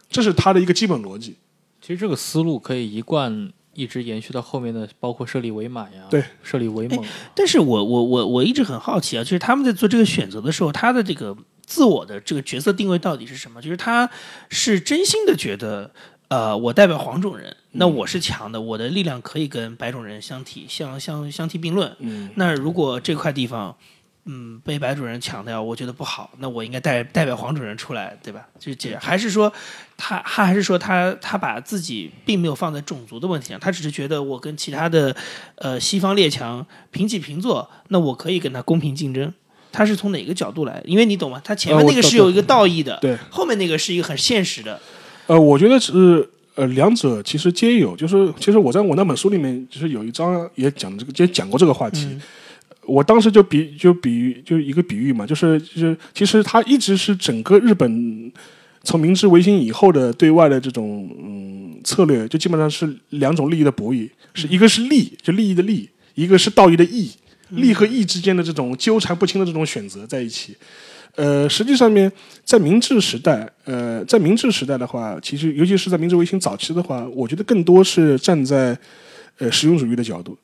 [0.09, 1.35] 这是他的一个基本逻辑。
[1.85, 7.05] 其实这个思路可以一贯一直延续到后面的，包括设立伪满呀，对，设立伪蒙，
[7.35, 13.61] 但是我我我我一直很好奇啊，就是他们在做这个选择的时候，他的这个自我的这个角色定位到底是什么？
[13.61, 14.09] 就是他
[14.49, 15.91] 是真心的觉得，
[16.29, 21.95] 呃，我代表黄种人，那我是强的，我的力量可以跟白种人相提相相相提并论。
[21.99, 23.77] 嗯，那如果这块地方，
[24.27, 28.47] 嗯，被白主任抢掉，我觉得不好，那我应该代代表黄主任出来，对吧？
[28.59, 29.53] 就是这，还是说
[29.97, 35.15] 他他还是说他他把自己并没有放在种族的问题上，他只是觉得我跟其他的
[35.57, 39.33] 呃西方列强平起平坐，那我可以跟他公平竞争。
[39.71, 40.81] 他是从哪个角度来？
[40.87, 41.39] 因为你懂吗？
[41.45, 44.81] 他前面那个是有一个道义的，对，后面那个是一个很现实的。
[45.27, 47.97] 呃，我觉得是呃，两者其实皆有。
[47.97, 52.07] 就是其实我在我那本书里面，就是有一章也讲这个，也讲过这个话题。
[52.07, 52.23] 嗯
[52.87, 58.33] 我当时就比就比喻就一个比喻嘛，就是就是其实它一直是整个日本
[58.83, 67.11] 从明治维新以后的对外的这种嗯策略，就基本上是两种利益的博弈，是一个是利，就利益的利，一个是道义的义，
[67.51, 70.57] 利和义之间的这种纠缠不清的这种选择在一起。
[71.17, 72.11] 呃，实际上面
[72.45, 78.77] 在明治时代，呃，在明治时代的话，其实尤其是在明治维新早期的话，我觉得更多是站在
[79.39, 80.37] 呃实用主义的角度，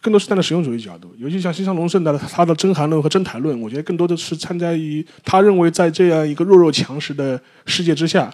[0.00, 1.14] 更多是站在实用主义角度。
[1.18, 8.32] 尤其像西乡隆盛的他的真韩论和真台论，我觉得更多的是参加于他认为在这样一个弱肉强食的世界之下，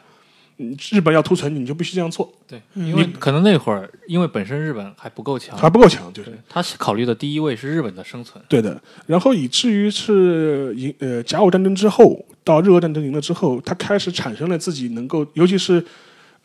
[0.59, 6.31] 嗯，日本要图存，你就必须这样做，对，因为可能那会儿因为本身日本还不够强，还不够强，就是。
[6.31, 15.83] 对他考虑的第一位是日本的生存，对的，然后以至于是赢呃甲午战争之后到日俄战争赢了之后，他开始产生了自己能够，尤其是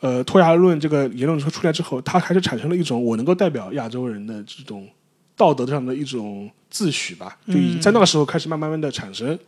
[0.00, 4.88] 呃脱亚论这个言论出来之后，他开始产生了一种我能够代表亚洲人的这种
[5.38, 9.38] 道德上的一种自诩吧，就已经在那个时候开始慢慢慢的产生，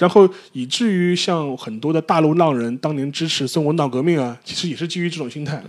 [0.00, 5.62] 然后以至于像很多的大陆浪人当年支持孙文党革命啊，其实也是基于这种心态，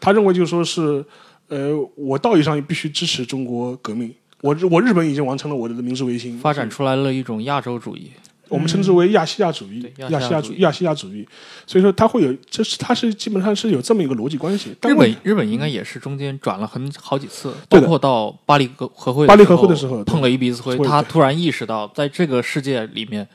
[0.00, 1.02] 他认为就是说是
[1.48, 4.12] 呃我道义上必须支持中国革命。
[4.40, 8.10] 我我日本已经完成了我的明治维新，发展出来了一种亚洲主义，
[8.54, 11.26] 我们称之为亚细亚主义，亚细亚主亚细亚主义亚细亚主义，
[11.66, 14.70] 所以说它会有，这是它是基本上是有这么一个逻辑关系。
[14.82, 23.26] 日本日本应该也是中间转了很好几次，包括到巴黎和和会巴黎和会的时候碰了一鼻子灰，他突然意识到，在这个世界里面，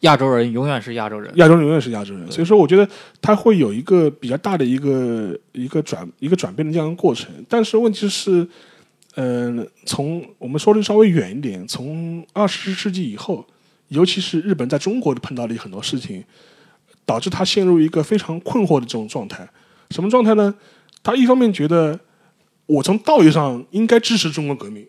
[0.00, 1.32] 亚洲人永远是亚洲人。
[1.36, 2.88] 亚洲人永远是亚洲人，所以说我觉得
[3.20, 7.28] 他会有一个比较大的一个一个转一个转变的这样一个过程。
[7.48, 8.46] 但是问题是，
[9.16, 13.44] 嗯、从我们说的稍微远一点，从二十世纪以后，
[13.88, 16.24] 尤其是日本在中国碰到了很多事情，
[17.04, 19.48] 导致他陷入一个非常困惑的这种状态。
[19.90, 20.54] 什么状态呢？
[21.02, 21.98] 他一方面觉得
[22.66, 24.86] 我从道义上应该支持中国革命，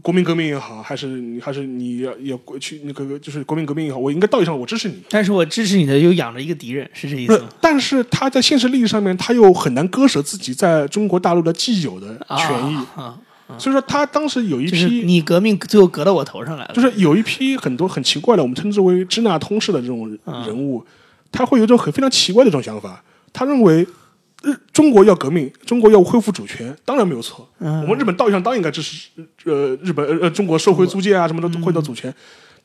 [0.00, 5.02] 国民革命也好，还是你还是你要要去那个就是国民革命也好，我应该道义上我支持你。
[5.10, 13.18] 但是我支持你的又养了一个敌人，是这意思吗？，但是他在现实利益上面，他又很难割舍自己在中国大陆的既有的权益，啊，
[13.56, 20.44] 所以说他当时有一就是批，你革命最后革到我头上来了，就是有一批很多很奇怪的，我们称之为支那通式的这种啊。
[20.46, 20.84] 人物，
[21.32, 23.86] 他会有一种很非常奇怪的这种想法，他认为
[24.42, 27.80] 日中国要革命，中国要恢复主权，当然没有错，嗯。
[27.82, 29.08] 我们日本道义上当然应该支持
[29.44, 32.14] 呃日本呃呃中国收回租界啊什么的嗯回到主权，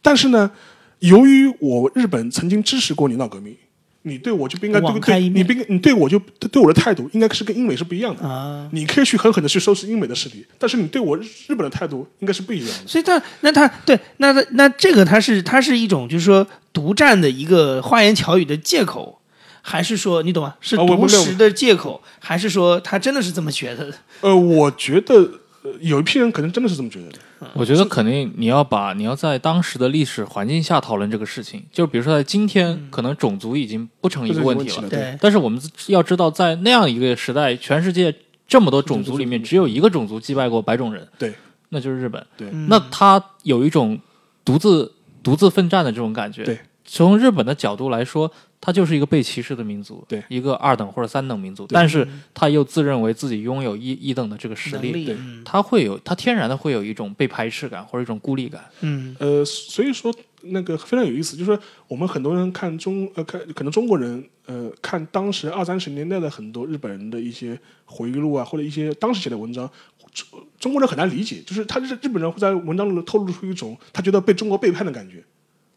[0.02, 0.52] 但是呢，
[1.00, 3.56] 由于我日本曾经支持过你闹革命。
[4.04, 8.24] 你对我就不应该对对，网开一面你不应该你对我就对对我的态度应该是跟英美是不一样的。
[8.28, 8.70] 啊。
[8.72, 12.88] 你可以去狠狠的去收拾英美的势力，但是你对我日日本的态度应该是不一样的。
[12.88, 19.20] 所以他那他对那那那这个他是他是一种就是说独占的一个花言巧语的借口，
[19.62, 20.56] 还是说你懂吗？
[20.60, 23.98] 是独食的借口，还是说他真的是这么觉得的？
[24.22, 25.16] 呃，我觉得、
[25.64, 27.20] 呃、有一批人可能真的是这么觉得的。
[27.54, 38.14] 我觉得肯定你要把你要在当时的历史环境下讨论这个事情，就比如说在今天，可能种族已经不成一个问题了，对，但是我们要知道，在那样一个时代，全世界
[38.48, 41.34] 这么多种族里面，只有一个种族击败过白种人，对，
[41.70, 42.26] 那就是日本。
[42.38, 42.48] 对。
[42.52, 42.68] 嗯。
[42.70, 44.00] 那他有一种
[44.46, 44.92] 独自
[45.24, 46.44] 独自奋战的这种感觉。
[46.44, 46.60] 对，
[46.94, 48.32] 从日本的角度来说，
[48.62, 50.24] 他就是一个被歧视的民族，对。
[50.30, 51.74] 一个二等或者三等民族，对。
[51.74, 55.16] 但是他又自认为自己拥有一一等的这个实力，力，对。
[55.16, 55.42] 嗯。
[55.44, 58.64] 他会有他天然的会有一种被排斥感或者一种孤立感。
[58.82, 59.16] 嗯。
[59.18, 69.68] 呃，所以说那个非常有意思，就是说我们很多人看中呃看可能中国人呃看当时二三十年代的很多日本人的一些回忆录啊，或者一些当时写的文章。
[70.14, 70.28] 中
[70.60, 75.24] 中国人很难理解，就是他日日本人会在文章中透露出一种他觉得被中国背叛的感觉，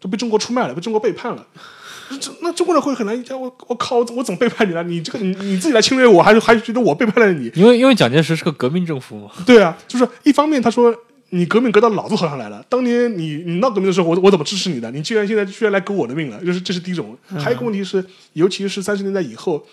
[0.07, 1.45] 就被中国出卖了，被中国背叛了。
[2.21, 4.85] 这那中国人会很难理解，我我靠，我怎么背叛你了？
[4.85, 7.51] 你这个你你自己来侵略我，还是还是觉得我背叛了你？
[7.57, 10.95] 因为因为蒋介石是个革命政府嘛，对啊，就是一方面他说
[11.31, 14.89] 你革命革到老子头上来了，当年你你闹革命的时候，我我怎么支持你的？
[14.93, 17.19] 你居然现在居然来革我的命了，就是这是第一种。
[17.39, 18.05] 还有一个问题是，
[18.35, 19.67] 尤其是三十年代以后，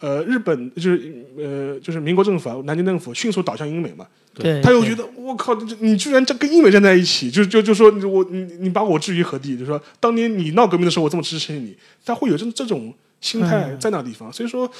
[0.00, 4.04] 呃，日本就是呃就是民国政府啊，南京政府迅速倒向英美嘛，
[4.38, 9.56] 对，他又觉得我靠，这你居然这跟英美站在一起，就就就说你我你你把我置于何地？
[9.56, 11.74] 就说当年你闹革命的时候，我这么支持你，
[12.04, 14.30] 他会有这这种心态嗯在那地方。
[14.32, 14.70] 所以说，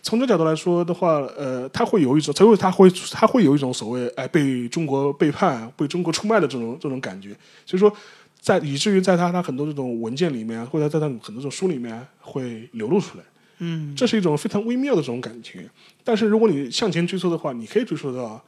[0.00, 7.30] 从这角度来说的话，呃，他会有一种，才会他会他会有一种所谓哎被中国背叛、被中国出卖的这种这种感觉。
[7.66, 7.92] 所以说，
[8.40, 13.24] 在以至于在他他很多这种文件里面，或者在他很多这种书里面会流露出来。
[13.62, 15.68] 嗯这是一种非常微妙的这种感觉。
[16.02, 18.42] 但是如果你向前追溯的话，你可以追溯到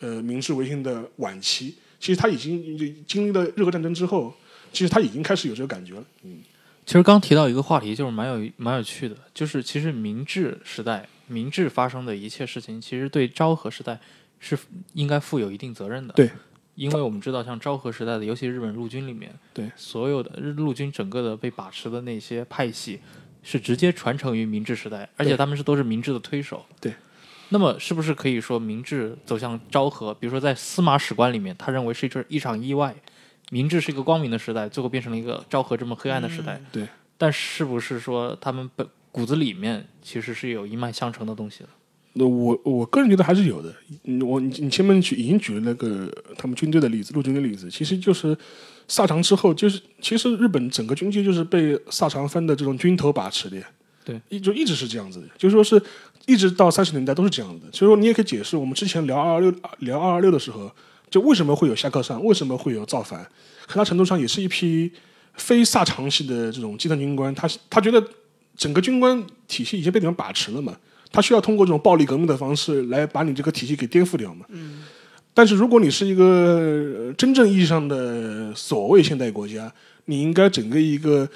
[0.00, 4.32] 呃明治维新的晚期，其实他已经经历了日俄战争之后，
[4.72, 6.04] 其实他已经开始有这个感觉了。
[6.22, 6.38] 嗯，
[6.86, 13.98] 其实刚提到一个话题，就是蛮有蛮有趣的，就是其实明治时代，明治发生的一切事情，其实对昭和时代
[14.38, 14.56] 是
[14.94, 16.14] 应该负有一定责任的。
[16.14, 16.30] 对，
[16.76, 23.00] 因为我们知道，像昭和时代的，尤其日本陆军里面，对所有的日陆军整个的被把持的那些派系，
[23.42, 26.64] 是直接传承于明治时代，而且他们是都是明治的推手。
[26.80, 26.92] 对。
[27.50, 30.12] 那么，是不是可以说明治走向昭和？
[30.14, 32.94] 比如说，在司马史观里面，他认为是一场一场意外，
[33.50, 36.60] 明治是一个光明的时代，最后变成了一个昭和这么黑暗的时代。
[36.70, 36.86] 对。
[37.16, 41.68] 但是不是说他们本骨子里面其实是有一脉相承的东西的？
[42.12, 43.74] 那我我个人觉得还是有的。
[44.04, 48.36] 嗯我你你前面举已经举了那个他们军队的例子，陆军的例子，其实就是
[48.86, 53.66] 萨长之后，就是其实日本整个军界就是被萨长藩的这种军头把持的呀。
[54.04, 55.80] 对，一就一直是这样子的，就是说是
[56.26, 57.66] 一直到三十年代都是这样的。
[57.72, 60.70] 所以说你也可以解释我们之前聊二二六聊二二六的时候，
[61.10, 63.20] 就为什么会有下课上，为什么会有造反，
[63.66, 64.90] 很大程度上也是一批
[65.34, 68.02] 非萨长系的这种基层军官，他他觉得
[68.56, 70.76] 整个军官体系已经被你们把持了嘛，
[71.10, 74.44] 他需要通过这种暴力革命的方式来把你这个体系给颠覆掉嘛。
[74.48, 74.84] 嗯。
[75.34, 76.24] 但是如果你是一个
[76.98, 79.72] 呃真正意义上的所谓现代国家，
[80.06, 81.28] 你应该整个一个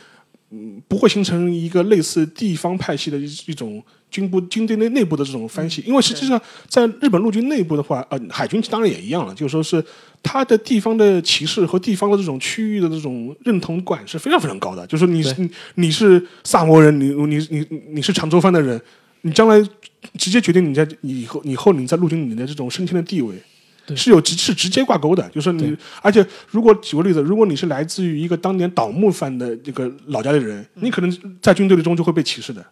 [0.50, 3.80] 嗯不会形成一个类似地方派系的一一种
[4.12, 9.84] 军部军队内内部的这种分析，因为实际上在日本陆军内部的话，呃，海军当然也一样了，就是说是
[10.22, 14.86] 它的地方的歧视和地方的这种区域的这种认同感是非常非常高的。
[14.86, 18.80] 就是你是你你是萨摩人，你你你你你是长州藩的人，
[19.22, 19.60] 你将来
[20.16, 23.34] 直接决定你在你以后以后你在陆军里面的这种升迁的地位。
[23.96, 32.64] 是有直是直接挂钩的，就是你，而且如果举个例子，如果你是来自于一个当年倒幕藩的这个老家的人，你可能在军队里中就会被歧视的。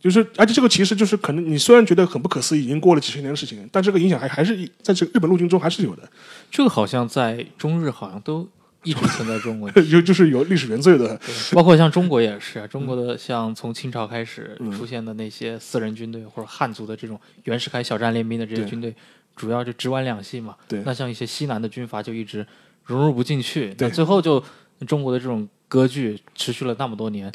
[0.00, 6.08] 就是而且这个其实就是可能你虽然觉得很不可思议，已经过了几十年的事情，但这个影响还还是在这个日本陆军中还是有的，
[6.50, 8.48] 这个好像在中日好像都
[8.82, 11.20] 一直存在这种问题，就就是有历史原罪的。
[11.52, 18.94] 包括像中国也是啊，中国的像从清朝开始嗯出现的那些私人军队或者汉族的这种袁世凯小站练兵的这些军队，
[19.36, 20.56] 主要就直皖两系嘛。
[20.66, 22.46] 对那像一些西南的军阀就一直
[22.84, 24.42] 融入不进去，那最后就
[24.86, 27.30] 中国的这种割据持续了那么多年。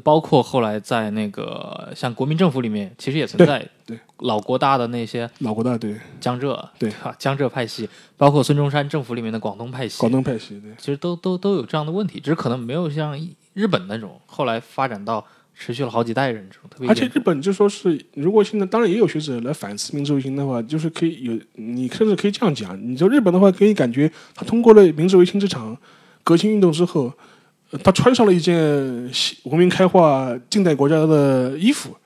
[0.00, 10.72] 包括后来在那个像国民政府里面，其实也存在对对老国大的那些老国大对江浙对吧江浙派系，包括孙中山政府里面的广东派系，广东派系对。
[10.78, 13.18] 其实都都都有这样的问题，只是可能没有像
[13.54, 15.24] 日本那种后来发展到
[15.54, 16.88] 持续了好几代人这种特别。
[16.88, 25.74] 而且日本就说是，如果现在当然也有学者来反思明治维新的话，就是可以有，你甚至可以这样讲，你说日本的话，可以感觉他通过了明治维新这场
[26.22, 27.12] 革新运动之后，呃
[27.82, 31.96] 他穿上了一件西文明开化近代国家的衣服，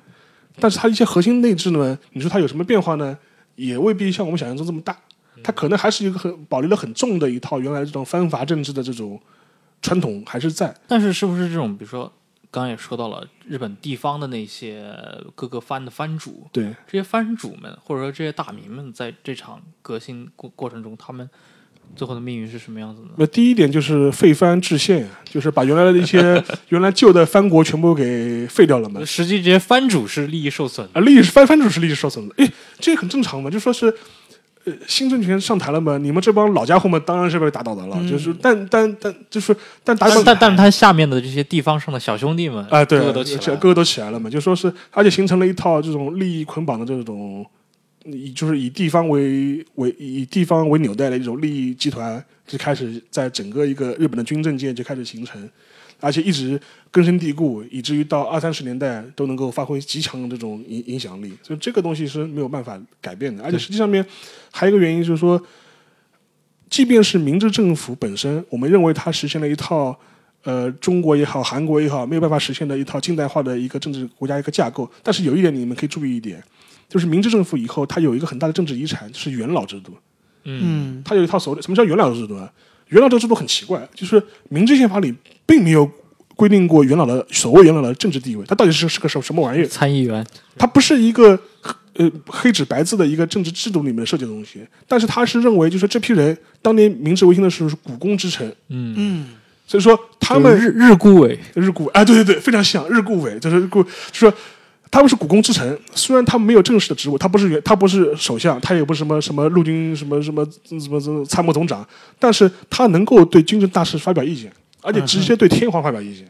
[0.59, 3.19] 但是他一些核心内质呢，你说他有什么变化呢？
[3.57, 4.97] 也未必像我们想象中这么大，
[5.43, 9.21] 他可能还是一个很保留了很重的一套原来这种藩阀政治的这种
[9.83, 10.75] 传统还是在。
[10.89, 12.11] 但是是不是这种，比如说
[12.51, 14.95] 刚刚也说到了日本地方的那些
[15.35, 21.29] 各个藩的藩主，对，这些藩主们或者说这些大名们，在这场革新过过程中，他们
[21.95, 23.09] 最后的命运是什么样子呢？
[23.17, 29.05] 那第一点就是废藩置县，就是把原来的一些 原来旧的藩国全部给废掉了嘛。
[29.05, 33.95] 实际这些藩主是利益受损，啊，利益是藩藩主是利益受损的，哎，这很正常嘛，就说是。
[34.67, 35.97] 呃，新政权上台了嘛？
[35.97, 37.97] 你们这帮老家伙们当然是被打倒的了。
[38.07, 47.43] 就是，但但但就是，但打倒但但但他下面的这些地方上的小兄弟们啊，对，个个都起来了，这个个都起来了嘛，就说是，而且形成了一套这种利益捆绑的这种，
[48.05, 55.49] 以就是以地方为为以地方为纽带的一种利益集团，就开始在整个一个日本的军政界就开始形成，
[56.01, 64.05] 而且一直根深蒂固，以至于到二三十年代都能够发挥极强的这种影影响力，所以这个东西是没有办法改变的，而且实际上面
[64.51, 65.43] 还有一个原因就是说，
[66.69, 69.99] 即便是明治政府本身，我们认为它实现了一套。
[70.43, 74.91] 呃，中国也好，韩国也好，没有办法实现的一套近代化的一个政治国家一个架构。
[75.03, 76.43] 但是有一点你们可以注意一点，
[76.91, 79.97] 就是明治政府以后，它有一个很大的政治遗产，就是元老制度。
[80.45, 82.51] 嗯，嗯它有一套所谓什么叫元老制度啊？
[82.89, 85.15] 元老这个制度很奇怪，就是明治宪法里
[85.47, 85.89] 并没有
[86.35, 89.67] 规定过元老的所谓元老的政治地位，它到底是是个什什么玩意儿？
[89.67, 90.27] 参议员，
[90.59, 91.39] 它不是一个
[91.95, 99.29] 呃黑纸白字的一个政治制度里面设计的东西，但是他是认为就是这批人当年明治维新的时候是股肱之臣，嗯，嗯
[99.67, 104.35] 所以说他们日日顾委，日顾哎，对对对，非常像日顾委，就是日顾，就是说
[104.91, 111.87] 他们是股肱之臣，虽然他们没有正式的职务，他不是原他不是首相，他也不是什么什么陆军什么什么什么什么参谋总长，
[112.19, 116.27] 但是他能够对军政大事发表意见，而且直接对天皇发表意见，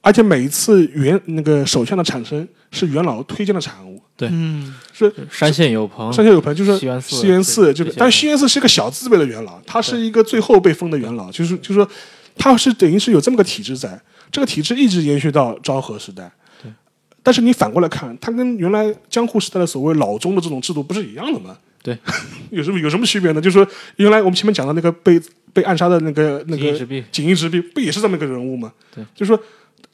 [0.00, 4.28] 而且每一次元那个首相的产生是元老推荐的产物，对。
[4.32, 4.74] 嗯。
[5.30, 7.16] 山县有朋，山县有朋就是西园寺。
[7.16, 11.88] 西园寺，就是但西园寺是一个小字辈的元老，他是一个最后被封的元老，就是就是说，
[12.36, 13.98] 他是等于是有这么个体制在，
[14.30, 16.30] 这个体制一直延续到昭和时代。
[17.20, 21.56] 对，但是你反过来看，它跟原来江户时代的所谓老中的这种制度不是一样的吗？
[21.82, 21.96] 对，
[22.50, 23.40] 有什么有什么区别呢？
[23.40, 23.66] 就是说，
[23.96, 25.20] 原来我们前面讲的那个被
[25.52, 28.72] 被暗杀的那个那个锦衣之弊，锦衣之弊，不也是这么一个人物吗？
[28.94, 29.42] 对，就是说，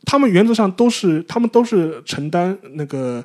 [0.05, 3.25] 他们原则上都是他们都是承担那个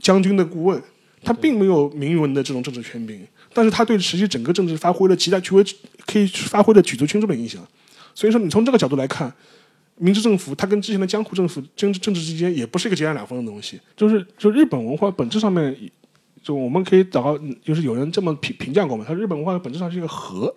[0.00, 0.82] 将军的顾问，
[1.22, 5.62] 他并没有明文的这种政治权柄，但是他对实际整个政治发挥了极大具为
[6.06, 7.62] 可以发挥了举足轻重的影响。
[8.14, 9.30] 所以说，你从这个角度来看，
[9.98, 15.76] 明治政府它跟之前的江户政府政治政治之间也不是一个截然两分的东西，就是就日本文化本质上面，
[16.42, 20.54] 就我们可以找到，就是有人这么评评价过嘛，他日本文化本质上是一个和。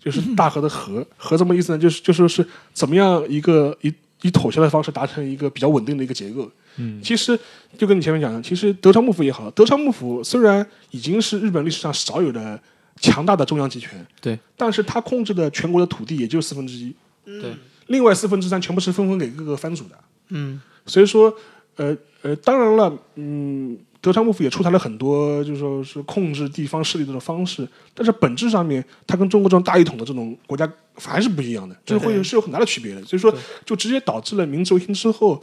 [0.00, 1.78] 就是大和的和，和什么意思呢？
[1.78, 6.46] 就是就说是怎么样一个以以妥协的方式达成一个比较稳定的一个结构。
[6.76, 7.38] 嗯，其实
[7.78, 12.60] 就跟你前面讲的，其实德川幕府也好，德川幕府虽然已经是日本历史上少有的
[13.00, 17.54] 强大的中央集权，对，但是他控制的全国的土地也就四分之一，对，
[17.86, 19.98] 另外四分之三全部是分封给各个藩主的。
[20.28, 21.34] 嗯所以说，
[21.76, 33.02] 呃呃，当然了，嗯，德川幕府也出台了很多，就是说是控制地方势力的这种方式，但是本质上面，它跟中国这种大一统的这种国家还是不一样的，这是会有是有很大的区别的。
[33.04, 35.42] 所以说，就直接导致了明治维新之后，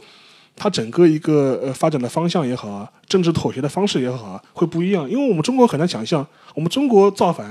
[0.54, 5.10] 它整个一个呃发展的方向也好啊，政治妥协的方式也好啊，会不一样。
[5.10, 6.24] 因为我们中国很难想象，
[6.54, 7.48] 我们中国造反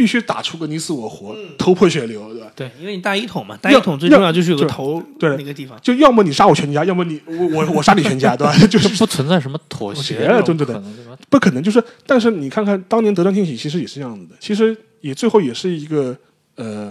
[0.00, 2.50] 必须打出个你死我活，头破血流，对吧？
[2.56, 5.36] 对因为你大一统嘛，大一统最重要就是有个头对。
[5.36, 5.78] 那个地方。
[5.82, 8.56] 就要么你杀我全家，要么你我我我杀你全家，对吧？
[8.66, 8.88] 就是。
[8.96, 10.94] 不存在什么妥协对对对可能，
[11.28, 16.16] 不可能，就是，但是你看看当年德川庆喜其实也是这样子的，其实也最后也是一个
[16.56, 16.90] 呃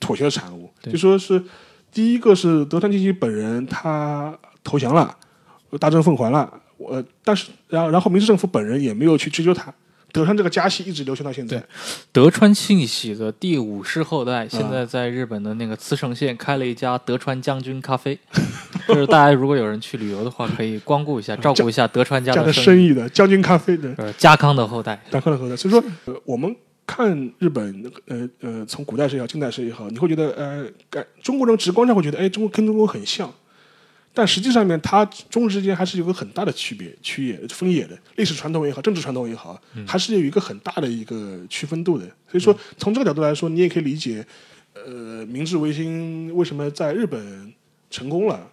[0.00, 1.42] 妥协的产物，就说是
[1.92, 4.34] 第一个是德川庆喜本人他
[4.64, 5.14] 投降了，
[5.78, 9.72] 大政奉还了，我、但是然后然后明治政府本人也没有去追究他，
[10.16, 11.62] 德川这个家系一直流传到现在。
[12.10, 18.18] 德川庆喜的第五世后啊代，现在在日本的那个茨城县开了一家德川将军咖啡，
[18.88, 24.98] 就是大家如果有人去旅游的话，可以光顾一下，照顾一下德川家家的的生生意的将军咖啡的呃，家康的后代。
[25.10, 26.56] 家康的后代，所以说、呃、我们
[26.86, 33.30] 看日本，呃呃，从古代史也好，近代史也好，你会觉得呃，感中国人直观上会觉得，哎，中国跟中国很像，
[34.16, 42.06] 但实际上面它中日之间还是有个很大的区别、区野、分野的，历史传统也好，政治传统也好，还是有一个很大的一个区分度的。
[42.26, 44.26] 所以说，从这个角度来说，你也可以理解，
[44.72, 47.52] 呃，明治维新为什么在日本
[47.90, 48.50] 成功了，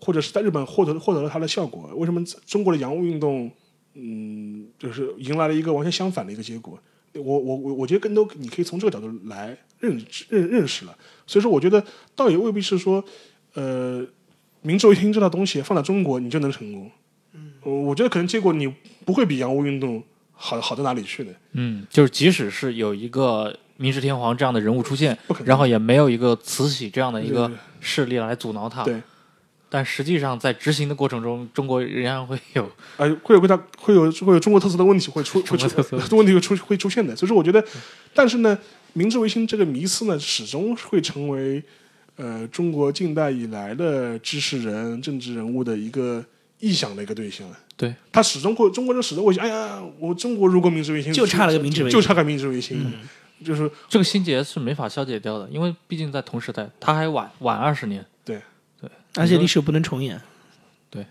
[0.00, 3.50] 或者是在日本获得获得了它的效果，为什么中国的洋务运动，
[3.92, 6.78] 嗯，就是迎来了一个完全相反的一个结果。
[7.12, 10.96] 我我我我觉得更多你可以从这个角度来认知认认识了。
[11.26, 11.84] 所以说，我觉得
[12.14, 13.04] 倒也未必是说，
[13.52, 14.06] 呃，
[14.66, 16.90] 明治维新这套东西放在中国你就能成功。
[17.34, 18.66] 嗯，我觉得可能结果你
[19.04, 20.02] 不会比洋务运动
[20.32, 21.30] 好好到哪里去的。
[21.52, 27.48] 嗯，就是即使是有一个明治天皇这样的人物出现然后也没有一个慈禧这样的一个
[27.80, 28.82] 势力来阻挠他。
[28.82, 29.00] 对，
[29.68, 37.64] 但实际上在执行的过程中，中国仍然会有呃，会有个它会有会有中国特色的问题会出会出问题会出会出现的，所以说我觉得，
[38.12, 38.58] 但是呢，
[38.94, 41.62] 明治维新这个迷思呢，始终会成为
[42.16, 46.24] 呃中国近代以来的知识人、政治人物的一个
[46.60, 47.46] 臆想的一个对象。
[47.76, 52.90] 对，他始终会中国人始终会想，哎呀，我中国如果明治维新就差了个民治维新就差个民治维新，
[53.44, 53.70] 就是。
[53.88, 58.02] 这个心结是没法消解掉的，因为毕竟在同时代，他还晚晚二十年。
[58.24, 58.40] 对。
[58.80, 58.90] 对。
[59.16, 60.18] 而且历史不能重演。
[60.88, 61.04] 对。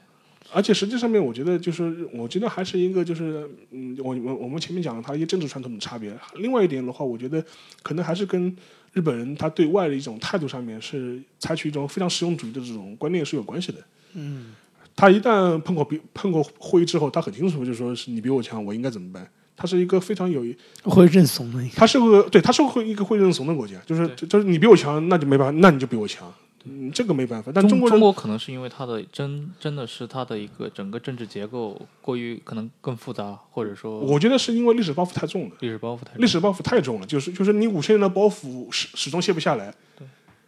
[0.51, 6.17] 而且实际上面，我觉得就是，我觉得还是一个就是，嗯，我我我们前面讲了它一些政治传统的差别。
[6.37, 7.45] 另外一点的话，我觉得
[7.83, 8.55] 可能还是跟
[8.95, 13.77] 日本人他对外的一种态度上面是采取一种非常实用主义的这种观念是有关系的。
[14.13, 14.55] 嗯，
[14.95, 19.29] 他一旦碰过比碰过会议之后，他很清楚就说是你比我强，我应该怎么办？
[19.57, 20.41] 他是一个非常有，
[20.83, 21.75] 会认怂的一个。
[21.75, 26.33] 他是个对，他是会一个会认怂的国家，就是就就是你比我强，那就没办法，那你就比我强，
[26.65, 27.51] 嗯，这个没办法。
[27.53, 35.55] 但中国人中国可能是因为它的真真的是它的一个整个政治结构过于可能更复杂，或者说我觉得是因为历史包袱太重了。
[35.59, 40.07] 历史包袱太重历史包袱太重了，就是就是你五千年的包袱始始终卸不下来，对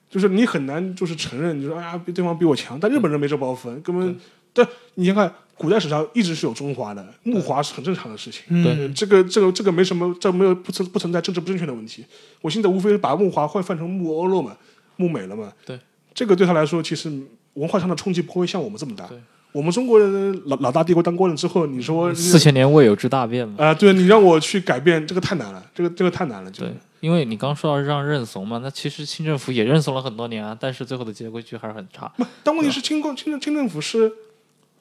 [0.09, 4.19] 就是你很难就是承认，就是哎呀，对方比我强，但日本人没这包袱，根本。
[4.53, 8.41] 但你先看，古代史上一直是有中华的，木华是很正常的事情。
[8.47, 12.03] 嗯呃这个这个这个没什么，这没有不存不存在政治不正确的问题。
[12.41, 14.57] 我现在无非是把木华换换成木欧了嘛，
[14.95, 15.53] 木美了嘛。
[15.63, 15.79] 对，
[16.17, 17.11] 这个对他来说，其实
[17.53, 19.07] 文化上的冲击不会像我们这么大。
[19.51, 23.63] 我们中国人老老大帝国当官了之后，你说四千年未有之大变嘛。
[23.63, 26.49] 啊、对你让我去改变，这个太难了，这个这个太难了。
[26.49, 32.11] 就对，因为你刚说到让认怂嘛，那其实清政府也认怂了很多年啊，但是最后的结果却还是很差。
[32.41, 34.11] 但问题是清共清政清政府是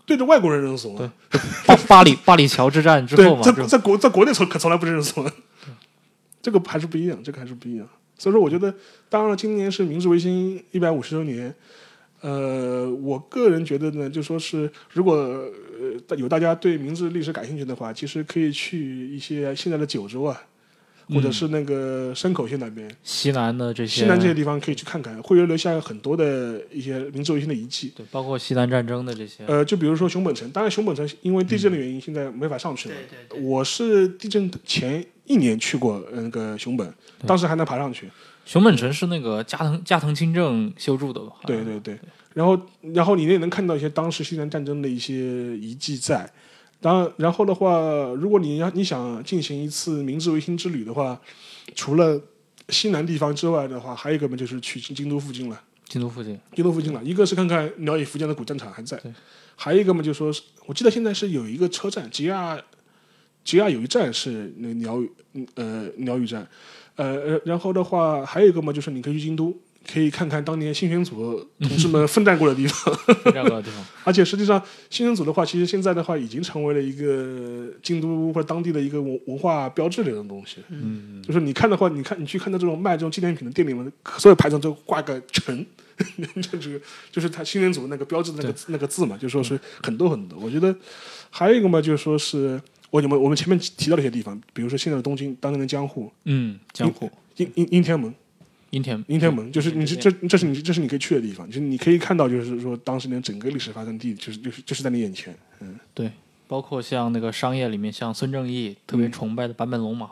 [0.06, 1.12] 对着外国人认怂啊，
[1.66, 5.30] 巴 巴黎巴黎桥之战之后，嘛，在在国在国内从可从来不认怂，
[6.40, 7.86] 这个还是不一样，这个还是不一样。
[8.18, 8.74] 所以说，我觉得，
[9.08, 11.54] 当然了，今年是明治维新一百五十周年。
[12.22, 20.42] 呃，我个人觉得呢，就说是如果呃有大家对明治历史感兴趣的话，其实可以去一些现在的九州啊，
[21.08, 27.92] 或者是那个山口县那边，西南的这些西南这些地方可以去看看，会留下很多的一些民族维新的遗迹。
[27.96, 32.94] 对，包括西南战争的这些，呃，就比如说熊本城，当然熊本城因为地震的原因，现在没法上去了。
[33.28, 36.92] 对我是地震前一年去过呃那个熊本，
[37.24, 38.10] 当时还能爬上去。
[38.44, 41.32] 熊本城是那个加藤加藤清正修筑的吧？
[41.46, 41.98] 对对对，
[42.34, 42.60] 然后
[42.94, 46.28] 然后你也能看到一些当时西南战争的一些遗迹在。
[46.80, 47.80] 当然，然后的话，
[48.16, 51.20] 如果你要你想进行一次明治维新之旅的话，
[51.74, 52.20] 除了
[52.68, 55.60] 西南地方之外的话，还有一个嘛就是去京都附近了。
[55.88, 59.00] 京都附近，京都附近了，一个是看看鸟羽福建的古战场还在，
[59.54, 62.60] 还有一个嘛就说是，我记得现在是有一个车站吉亚
[63.44, 66.44] 吉亚有一站是那个鸟羽嗯呃鸟语站，
[66.96, 69.56] 呃呃然后的话还有一个嘛就是你可以去京都，
[69.92, 74.60] 可以看看当年新选组同志们奋战过的地方， 这样的地方， 而且实际上
[74.90, 80.56] 新选组的话，其实现在的话已经成为了一个京都或者当地的一个文文化标志类的东西。
[80.68, 85.64] 嗯，就是你看的话，你看你去看到这种卖这种纪念品的店里面，所有牌子上都挂个城，
[86.42, 86.80] 就是
[87.12, 90.38] 就是他新选组那个标志的那个字那个字嘛，就说是很多很多。
[90.40, 90.74] 我觉得
[91.30, 92.60] 还有一个嘛，就是说是
[92.90, 98.12] 我你们我们前面提到的一些地方，比如说现在的东京，当年的江户、嗯，江户、阴阴阴天门、
[98.70, 105.34] 阴天、阴天门，就是你这这这是你这是你可以去的地方，就是你可以看到，就是说当时连整个历史发生地，就是就是就是在你眼前。
[105.60, 106.10] 嗯，对
[106.48, 110.10] 包括像那个商业里面，像孙正义特别崇拜的坂本龙马，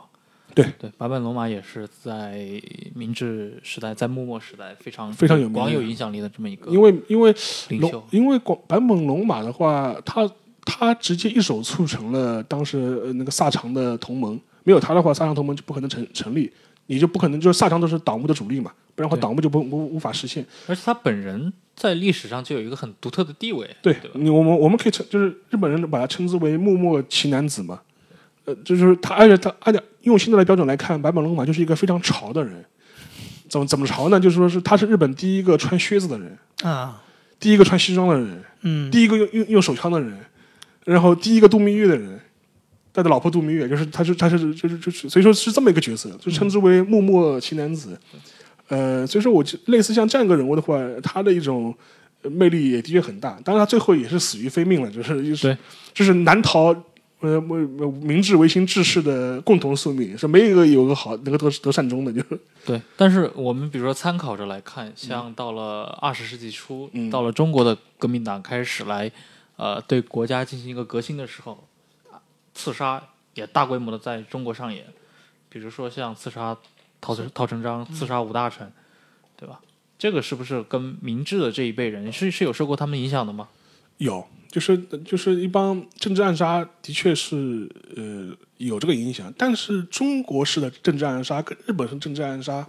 [0.55, 2.61] 对对，坂本龙马也是在
[2.95, 7.35] 明治时代，在幕末时代非常非常有广有影响力的这么一个因为因为
[7.79, 8.03] 龙。
[8.11, 10.29] 因为广坂本龙马的话，他
[10.65, 16.51] 他直接一手促成了当时呃那个萨长的同盟，没有他的话，萨长同盟就不可能成成立，
[16.87, 20.45] 你就不可能就是萨长都是党务的主力嘛，不然的话对党务就不无无法实现。
[20.67, 24.11] 而且他本人在历史上就有一个很独特的地位，对对？
[24.15, 27.81] 你我们我们可以称就是日本人把他称之为幕末奇男子嘛，
[28.45, 32.65] 呃，就是他而且他按照用现在的标准来看，坂本龙马就是一个非常潮的人。
[33.47, 34.19] 怎么怎么潮呢？
[34.19, 37.01] 就是说是他是日本第一个穿靴子的人，啊，
[37.39, 40.19] 第一个穿西装的人，嗯，第一个用用用手枪的人，
[40.85, 42.19] 然后第一个度蜜月的人，
[42.95, 47.99] 带着老婆度蜜月，就是他是他是就是就是，所以说是这么一个角色，就称之为幕末奇男子。
[48.69, 51.75] 呃，所以说我就类似像这样一个人物的话，他的一种
[52.23, 53.39] 呃魅力也的确很大。
[53.45, 55.59] 当然，他最后也是死于非命了，就是就是对
[55.93, 56.75] 就是难逃。
[57.21, 62.23] 呃，呃明治维新志士的共同宿命是没有一个有个好能够得得善终的，就
[62.67, 69.11] 对，但是我们比如说参考着来看，像到了二十世纪初，嗯到了中国的革命党开始来，
[69.57, 71.59] 呃，对国家进行一个革新的时候，啊
[72.55, 73.03] 刺杀
[73.35, 74.87] 也大规模的在中国上演，
[75.49, 76.57] 比如说像刺杀
[77.01, 78.73] 陶成陶成章，刺杀吴大臣，
[79.37, 79.61] 对吧？
[79.99, 83.49] 这个是不是跟明治的这一辈人是是有受过他们影响的吗？
[83.99, 92.67] 有，就是就是一帮政治暗杀，的确是呃有这个影响，但是中国式的政治暗杀跟日本式政治暗杀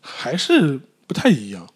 [0.00, 1.66] 还是不太一样。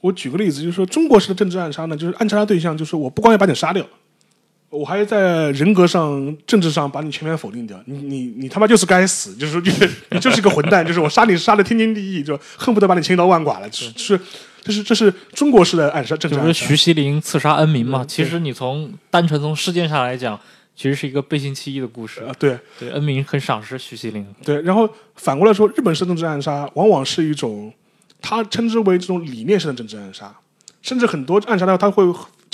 [0.00, 3.84] 我举个例子，就是说中国式的政治暗杀呢，就是暗杀对象就是我不光要把你杀掉，
[4.72, 7.78] 我还在人格上、政治上把你全面否定掉。
[7.84, 13.68] 你你你他妈就是该死，就是说就是你就是个混蛋，就是我杀你杀的天经地义，就恨不得把你千刀万剐了。
[13.68, 14.20] 就是就是
[14.62, 16.38] 这是这是中国式的暗杀政治。
[16.38, 18.02] 就是徐锡麟刺杀恩铭嘛。
[18.08, 20.40] 其实你从单纯从事件上来讲，
[20.74, 22.22] 其实是一个背信弃义的故事。
[22.22, 24.26] 啊，对，对，恩铭很赏识徐锡麟。
[24.42, 27.70] 对，然后反过来说，日本式政治暗杀往往是一种，
[28.22, 30.34] 他称之为这种理念式的政治暗杀，
[30.80, 32.02] 甚至很多暗杀的他会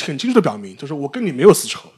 [0.02, 1.88] 很清楚的表明，就是我跟你没有私仇，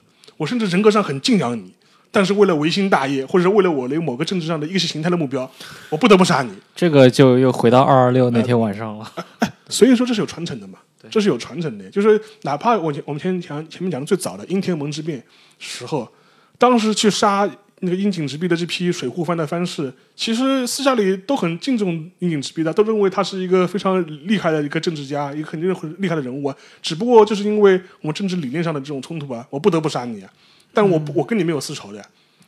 [0.40, 1.70] 我甚至人格上很敬仰你，
[2.10, 5.48] 但是为了维新大业，或者是为了我的某个政治上的意识形态的目标，
[5.90, 6.50] 我不得不杀你。
[6.74, 9.12] 这个就又回到二二六那天晚上了。
[9.68, 10.78] 所以说这是有传承的嘛，
[11.10, 11.90] 这是有传承的。
[11.90, 15.22] 就是哪怕我前我们前前前面讲的最早的应天门之变
[15.58, 16.10] 时候，
[16.56, 17.46] 当时去杀
[17.80, 26.56] 那个樱井直弼的这批水户藩的藩士，其实私下里都很敬重樱井直弼的，都认为他是一个非常厉害的一个政治家，一个肯定很厉害的人物啊。
[26.80, 30.32] 只不过就是因为我们政治理念上的这种冲突啊，我不得不杀你啊。
[30.72, 32.06] 但我不我跟你没有私仇的呀，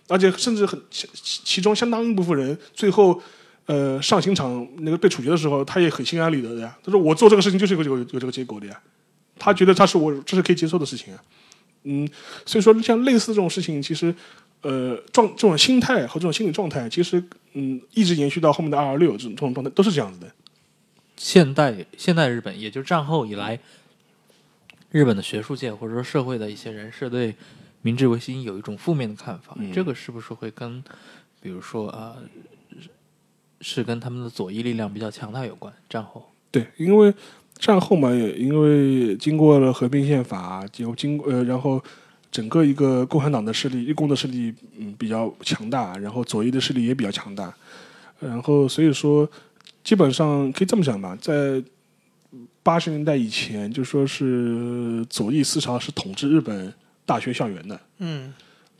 [0.08, 3.20] 而且甚至很其其中相当一部分人最后。
[3.66, 6.76] 呃，上刑场那个被处决的时候，他也很心安理得的呀。
[6.82, 8.76] 他说：“我做这个事情就是有有有这个结果的呀。”
[9.38, 11.22] 他觉得他是我这是可以接受的事情啊。
[11.84, 12.06] 嗯，
[12.44, 14.12] 所以说像类似这种事情，其实
[14.62, 20.32] 呃状这种心态和这种心理状态，其实嗯一直延续到后面的二二六这种这种状态都是这样子的。
[21.16, 23.58] 现代现代日本，也就是战后以来，
[24.90, 27.34] 日本的学术界或者说社会的一些人士对
[27.82, 29.54] 明治维新有一种负面的看法。
[29.56, 30.82] 嗯这个是不是会跟，
[31.40, 32.16] 比如说啊、
[33.60, 35.72] 是跟他们的左翼力量比较强大有关？
[35.88, 37.14] 战后，对，因为
[37.56, 41.80] 战后嘛，也因为经过了合并宪法，就经呃，然后
[42.32, 47.54] 整个一个共产党的势力、一共的势力嗯比较强大，然后左翼的势力也比较强大，
[48.18, 49.30] 然后所以说
[49.84, 51.62] 基本上可以这么讲吧，在
[52.62, 56.72] 八十年代以前，就说是左翼思潮是统治日本
[57.04, 57.78] 大学校园的。
[57.98, 58.32] 嗯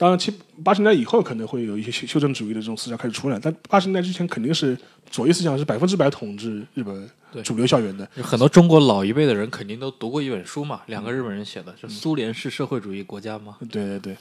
[0.03, 0.35] 当然，七
[0.65, 4.77] 八十年代以后可能会有一些修修正主义的这种思想开始出来，但八十年代之前肯定是
[5.09, 8.05] 左翼思想是百分之百统治日本对主流校园的。
[8.17, 13.57] 就很多中国老一辈的人肯定都读过一本书嘛，两个日本人写的，就苏联是社会主义国家吗？
[13.71, 14.17] 对对对，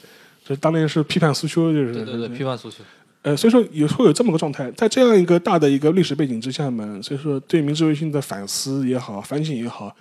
[0.46, 2.76] 所以当年是批判苏修，就是对对对，批判苏修。
[3.22, 9.92] 呃，所以说有会有这么个状态，在这样一个大的一个历史背景之下嘛，所以说对明治维新的反思也好，反省也好，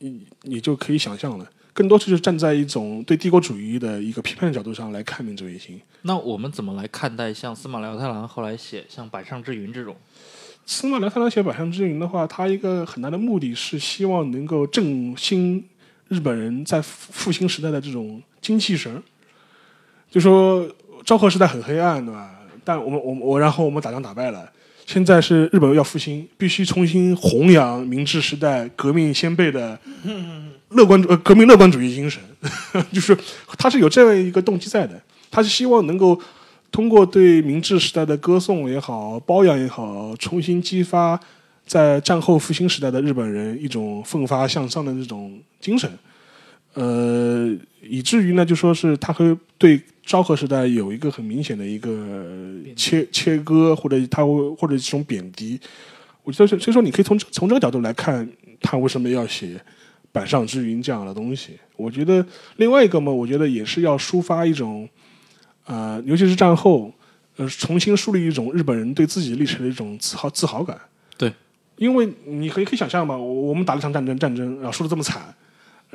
[0.00, 5.78] 你你就可以想象了，更多就是站在一种对帝国主义的一个批判的角度上来看明治维新。
[6.02, 9.96] 那我们怎么来看待像司马辽太郎后来写像百上之云这种？
[10.64, 15.62] 司马辽太郎写《百上之云》的话，他一个很大的目的是希望能够振兴
[16.08, 19.02] 日本人在复复兴时代的这种精气神。
[20.10, 20.66] 就说
[21.04, 22.30] 昭和时代很黑暗，对吧？
[22.62, 24.50] 但我们我们我然后我们打仗打败了，
[24.86, 29.78] 现在是日本要复兴，必须重新弘扬明治时代革命先辈的
[30.70, 32.20] 乐观主呃革命乐观主义精神，
[32.92, 33.16] 就是
[33.58, 36.20] 他是有这样一个动机在的，他是希望能够
[36.70, 41.18] 通过对明治时代的歌颂也好、褒扬也好，重新激发
[41.66, 45.90] 在战后复兴时代的日本人一种奋发向上的这种精神，
[46.74, 52.16] 呃，以至于呢，就说是他会对昭和时代有一个很明显的一个
[52.76, 55.58] 切切割，或者他会或者这种贬低。
[56.22, 58.26] 我觉得是，所以说你可以从从这个角度来看，
[58.60, 59.60] 他为什么要写
[60.12, 61.58] “板上之云”这样的东西。
[61.76, 62.24] 我觉得
[62.56, 64.88] 另外一个嘛，我觉得也是要抒发一种，
[65.66, 66.92] 呃，尤其是战后，
[67.36, 70.78] 呃，重新树立一种日本人对自己历史的一种自豪自豪感。
[71.18, 71.30] 对，
[71.76, 75.34] 因为你可以可以想象嘛，我我们打了场战争，战争然后输的这么惨，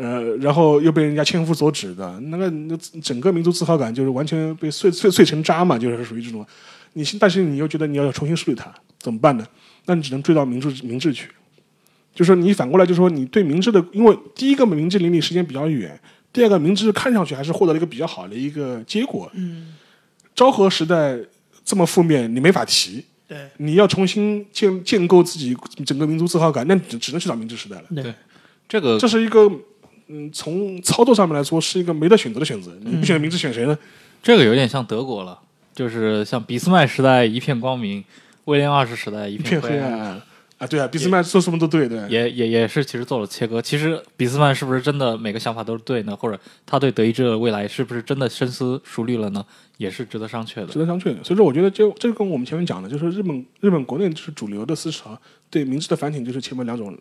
[0.02, 6.46] 呃，然后又被人家千夫所指的，那个那整个民族自豪感就是完全被碎碎碎成渣嘛，就是属于这种。
[6.94, 9.46] 你但是你又觉得你要重新树立它，怎么办呢？
[9.86, 11.28] 那你只能追到明治明治去。
[12.16, 16.00] 就是说你反过来，就是说你对明治的，因为第一个明治离你时间比较远，
[16.32, 19.30] 第二个明治看上去还是获得了一个比较好的一个结果。
[19.34, 19.76] 嗯，
[20.34, 21.18] 昭和时代
[21.66, 23.04] 这么负面，你没法提。
[23.28, 27.84] 对，你要重新建建构自己整个民族自豪感，那只只能去找明治时代了。
[27.96, 28.12] 对，
[28.68, 29.48] 这个这是一个，
[30.10, 32.72] 嗯，从操作上面来说是一个没得选择的选择。
[32.82, 33.78] 你不选明治，选谁呢？
[34.22, 35.40] 这个有点像德国了，
[35.74, 38.04] 就是像俾斯麦时代一片光明，
[38.46, 40.22] 威廉二世时代一一片黑黑暗
[40.58, 40.68] 啊！
[40.68, 42.06] 对啊，俾斯麦说什么都对，对。
[42.10, 43.62] 也也也是，其实做了切割。
[43.62, 46.14] 其实俾斯麦是不是真的每个想法都是对呢？
[46.14, 49.46] 或者他对德意志的未来是不是真的深思熟虑了呢？
[49.78, 50.66] 也是值得商榷的。
[50.66, 51.24] 值得商榷的。
[51.24, 55.18] 所以说，我觉得就这跟我们前面讲的，就是日本日本国内就是主流的思潮
[55.50, 56.98] 对明治的反省，就是前面两种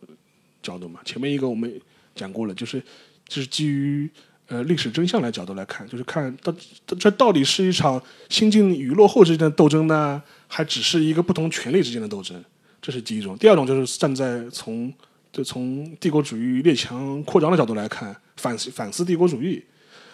[0.62, 1.00] 角度嘛。
[1.04, 1.80] 前面一个我们
[2.18, 2.82] 讲过了，就是
[3.26, 4.10] 就是基于
[4.48, 6.52] 呃历史真相来角度来看，就是看到
[6.98, 12.44] 这到底是一场新晋与落后之间的斗争呢，还只是一个不同权力之间的斗争？
[12.82, 13.38] 这是第一种。
[13.38, 14.92] 第二种就是站在从
[15.32, 19.64] 就从帝国主义列强扩张的角度来看，反思反思帝国主义。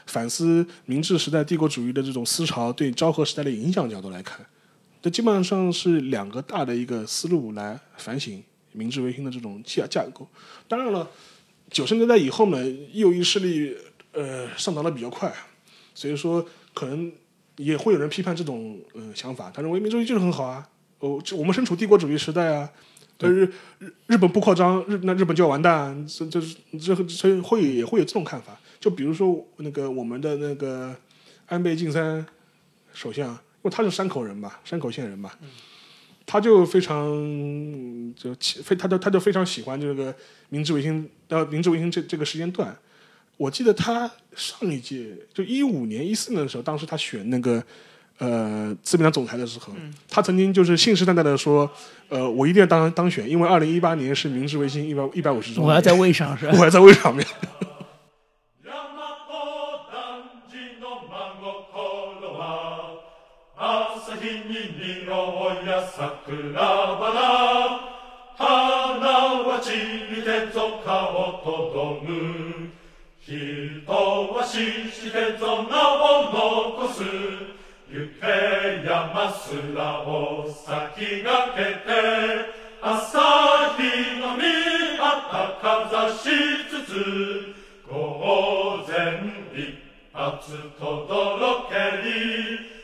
[0.07, 4.45] 反思明治时代帝国主义的这种思潮对昭和时代的影响角度来看，
[5.01, 8.43] 这基本上是两个大的一个思路来反省
[8.73, 10.29] 明治维新的这种架架构。
[10.69, 11.09] 当然了，
[11.75, 13.77] 九十年代以后呢，右翼势力
[14.13, 15.35] 呃上涨的比较快，
[15.93, 17.13] 所以说可能
[17.57, 20.69] 也会有人批判这种呃想法，他认为民主主义就是很好啊，
[21.01, 22.71] 哦，我们身处帝国主义时代啊。
[23.17, 23.45] 但是
[23.79, 26.41] 日日本不扩张，日那日本就要完蛋，这这
[26.79, 28.57] 这这会也会有这种看法。
[28.81, 30.95] 就比如说那个我们的那个
[31.47, 32.25] 安倍晋三
[32.93, 35.31] 首相，因为他是山口人嘛，山口县人嘛，
[36.27, 37.05] 他就非常
[38.17, 40.15] 就非他就他就非常喜欢这个
[40.49, 42.75] 明治维新呃明治维新这这个时间段。
[43.37, 47.63] 我记得他上一届就一五年一四年的时候，当时他选那个
[48.19, 49.73] 呃自民党总裁的时候，
[50.09, 51.69] 他曾经就是信誓旦旦的说，
[52.09, 56.53] 呃我一定要当当选，因为二零一八年是明治维新一百一百五十周年，我要在位上是吧？
[56.59, 57.27] 我要在位上面。
[64.25, 65.05] 朝日に匂
[65.63, 67.05] いや桜花
[68.37, 69.05] 花
[69.45, 69.71] は散
[70.17, 72.71] りてぞ顔とどむ。
[73.21, 74.57] 人は死
[74.91, 77.03] してぞ名を残す。
[77.93, 81.93] 行け山すらを先がけて
[82.81, 83.21] 朝
[83.77, 83.83] 日
[84.21, 84.43] の見
[84.99, 86.31] 旗かざし
[86.71, 86.93] つつ
[87.89, 89.21] 午前
[89.55, 89.79] 一
[90.15, 90.51] 発
[90.81, 92.84] とどろけり。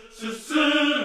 [0.13, 0.29] 進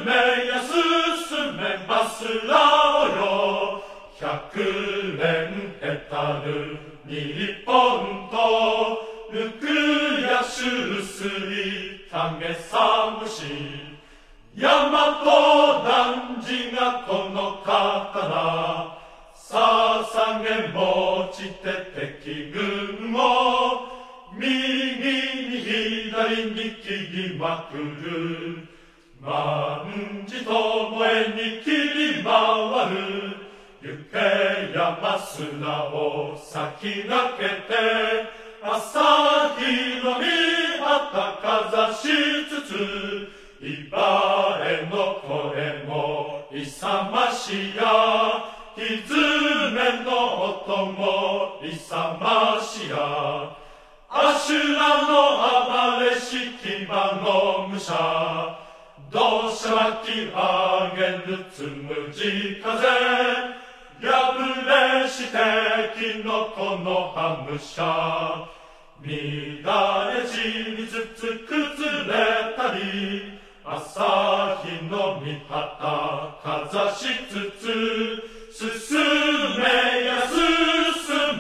[0.05, 0.13] め
[0.47, 3.83] や進めますらおよ。
[4.21, 6.77] 百年へたる
[7.07, 8.35] 日本と
[9.33, 9.67] ぬく
[10.23, 11.31] や終水
[12.11, 13.43] 影寒し
[14.59, 15.23] 大和
[15.85, 18.97] 男児がこの刀。
[19.49, 23.97] 捧げ持ちて敵軍を。
[24.39, 28.76] 右に左に切りまくる。
[29.27, 30.53] 万事と
[30.91, 31.71] もえに切
[32.19, 33.47] り回る。
[33.83, 40.27] 行け山砂を先がけて朝日の見
[40.81, 42.09] 旗かざし
[42.49, 43.29] つつ
[43.61, 48.45] 茨の声も勇ましや
[48.77, 50.11] 蹄の
[50.43, 53.57] 音も勇ましや
[54.09, 58.66] アシュラの暴れし牙の武者。
[59.11, 62.77] どうしまき上げるつむじ風。
[63.99, 64.11] 破
[64.67, 65.39] れして
[65.97, 68.47] きのこのハムシャ
[69.01, 73.39] 乱れ死につつ崩れたり。
[73.65, 78.37] 朝日の御旗かざしつつ。
[78.57, 80.37] 進めや進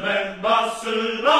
[0.02, 0.86] めます
[1.22, 1.32] ら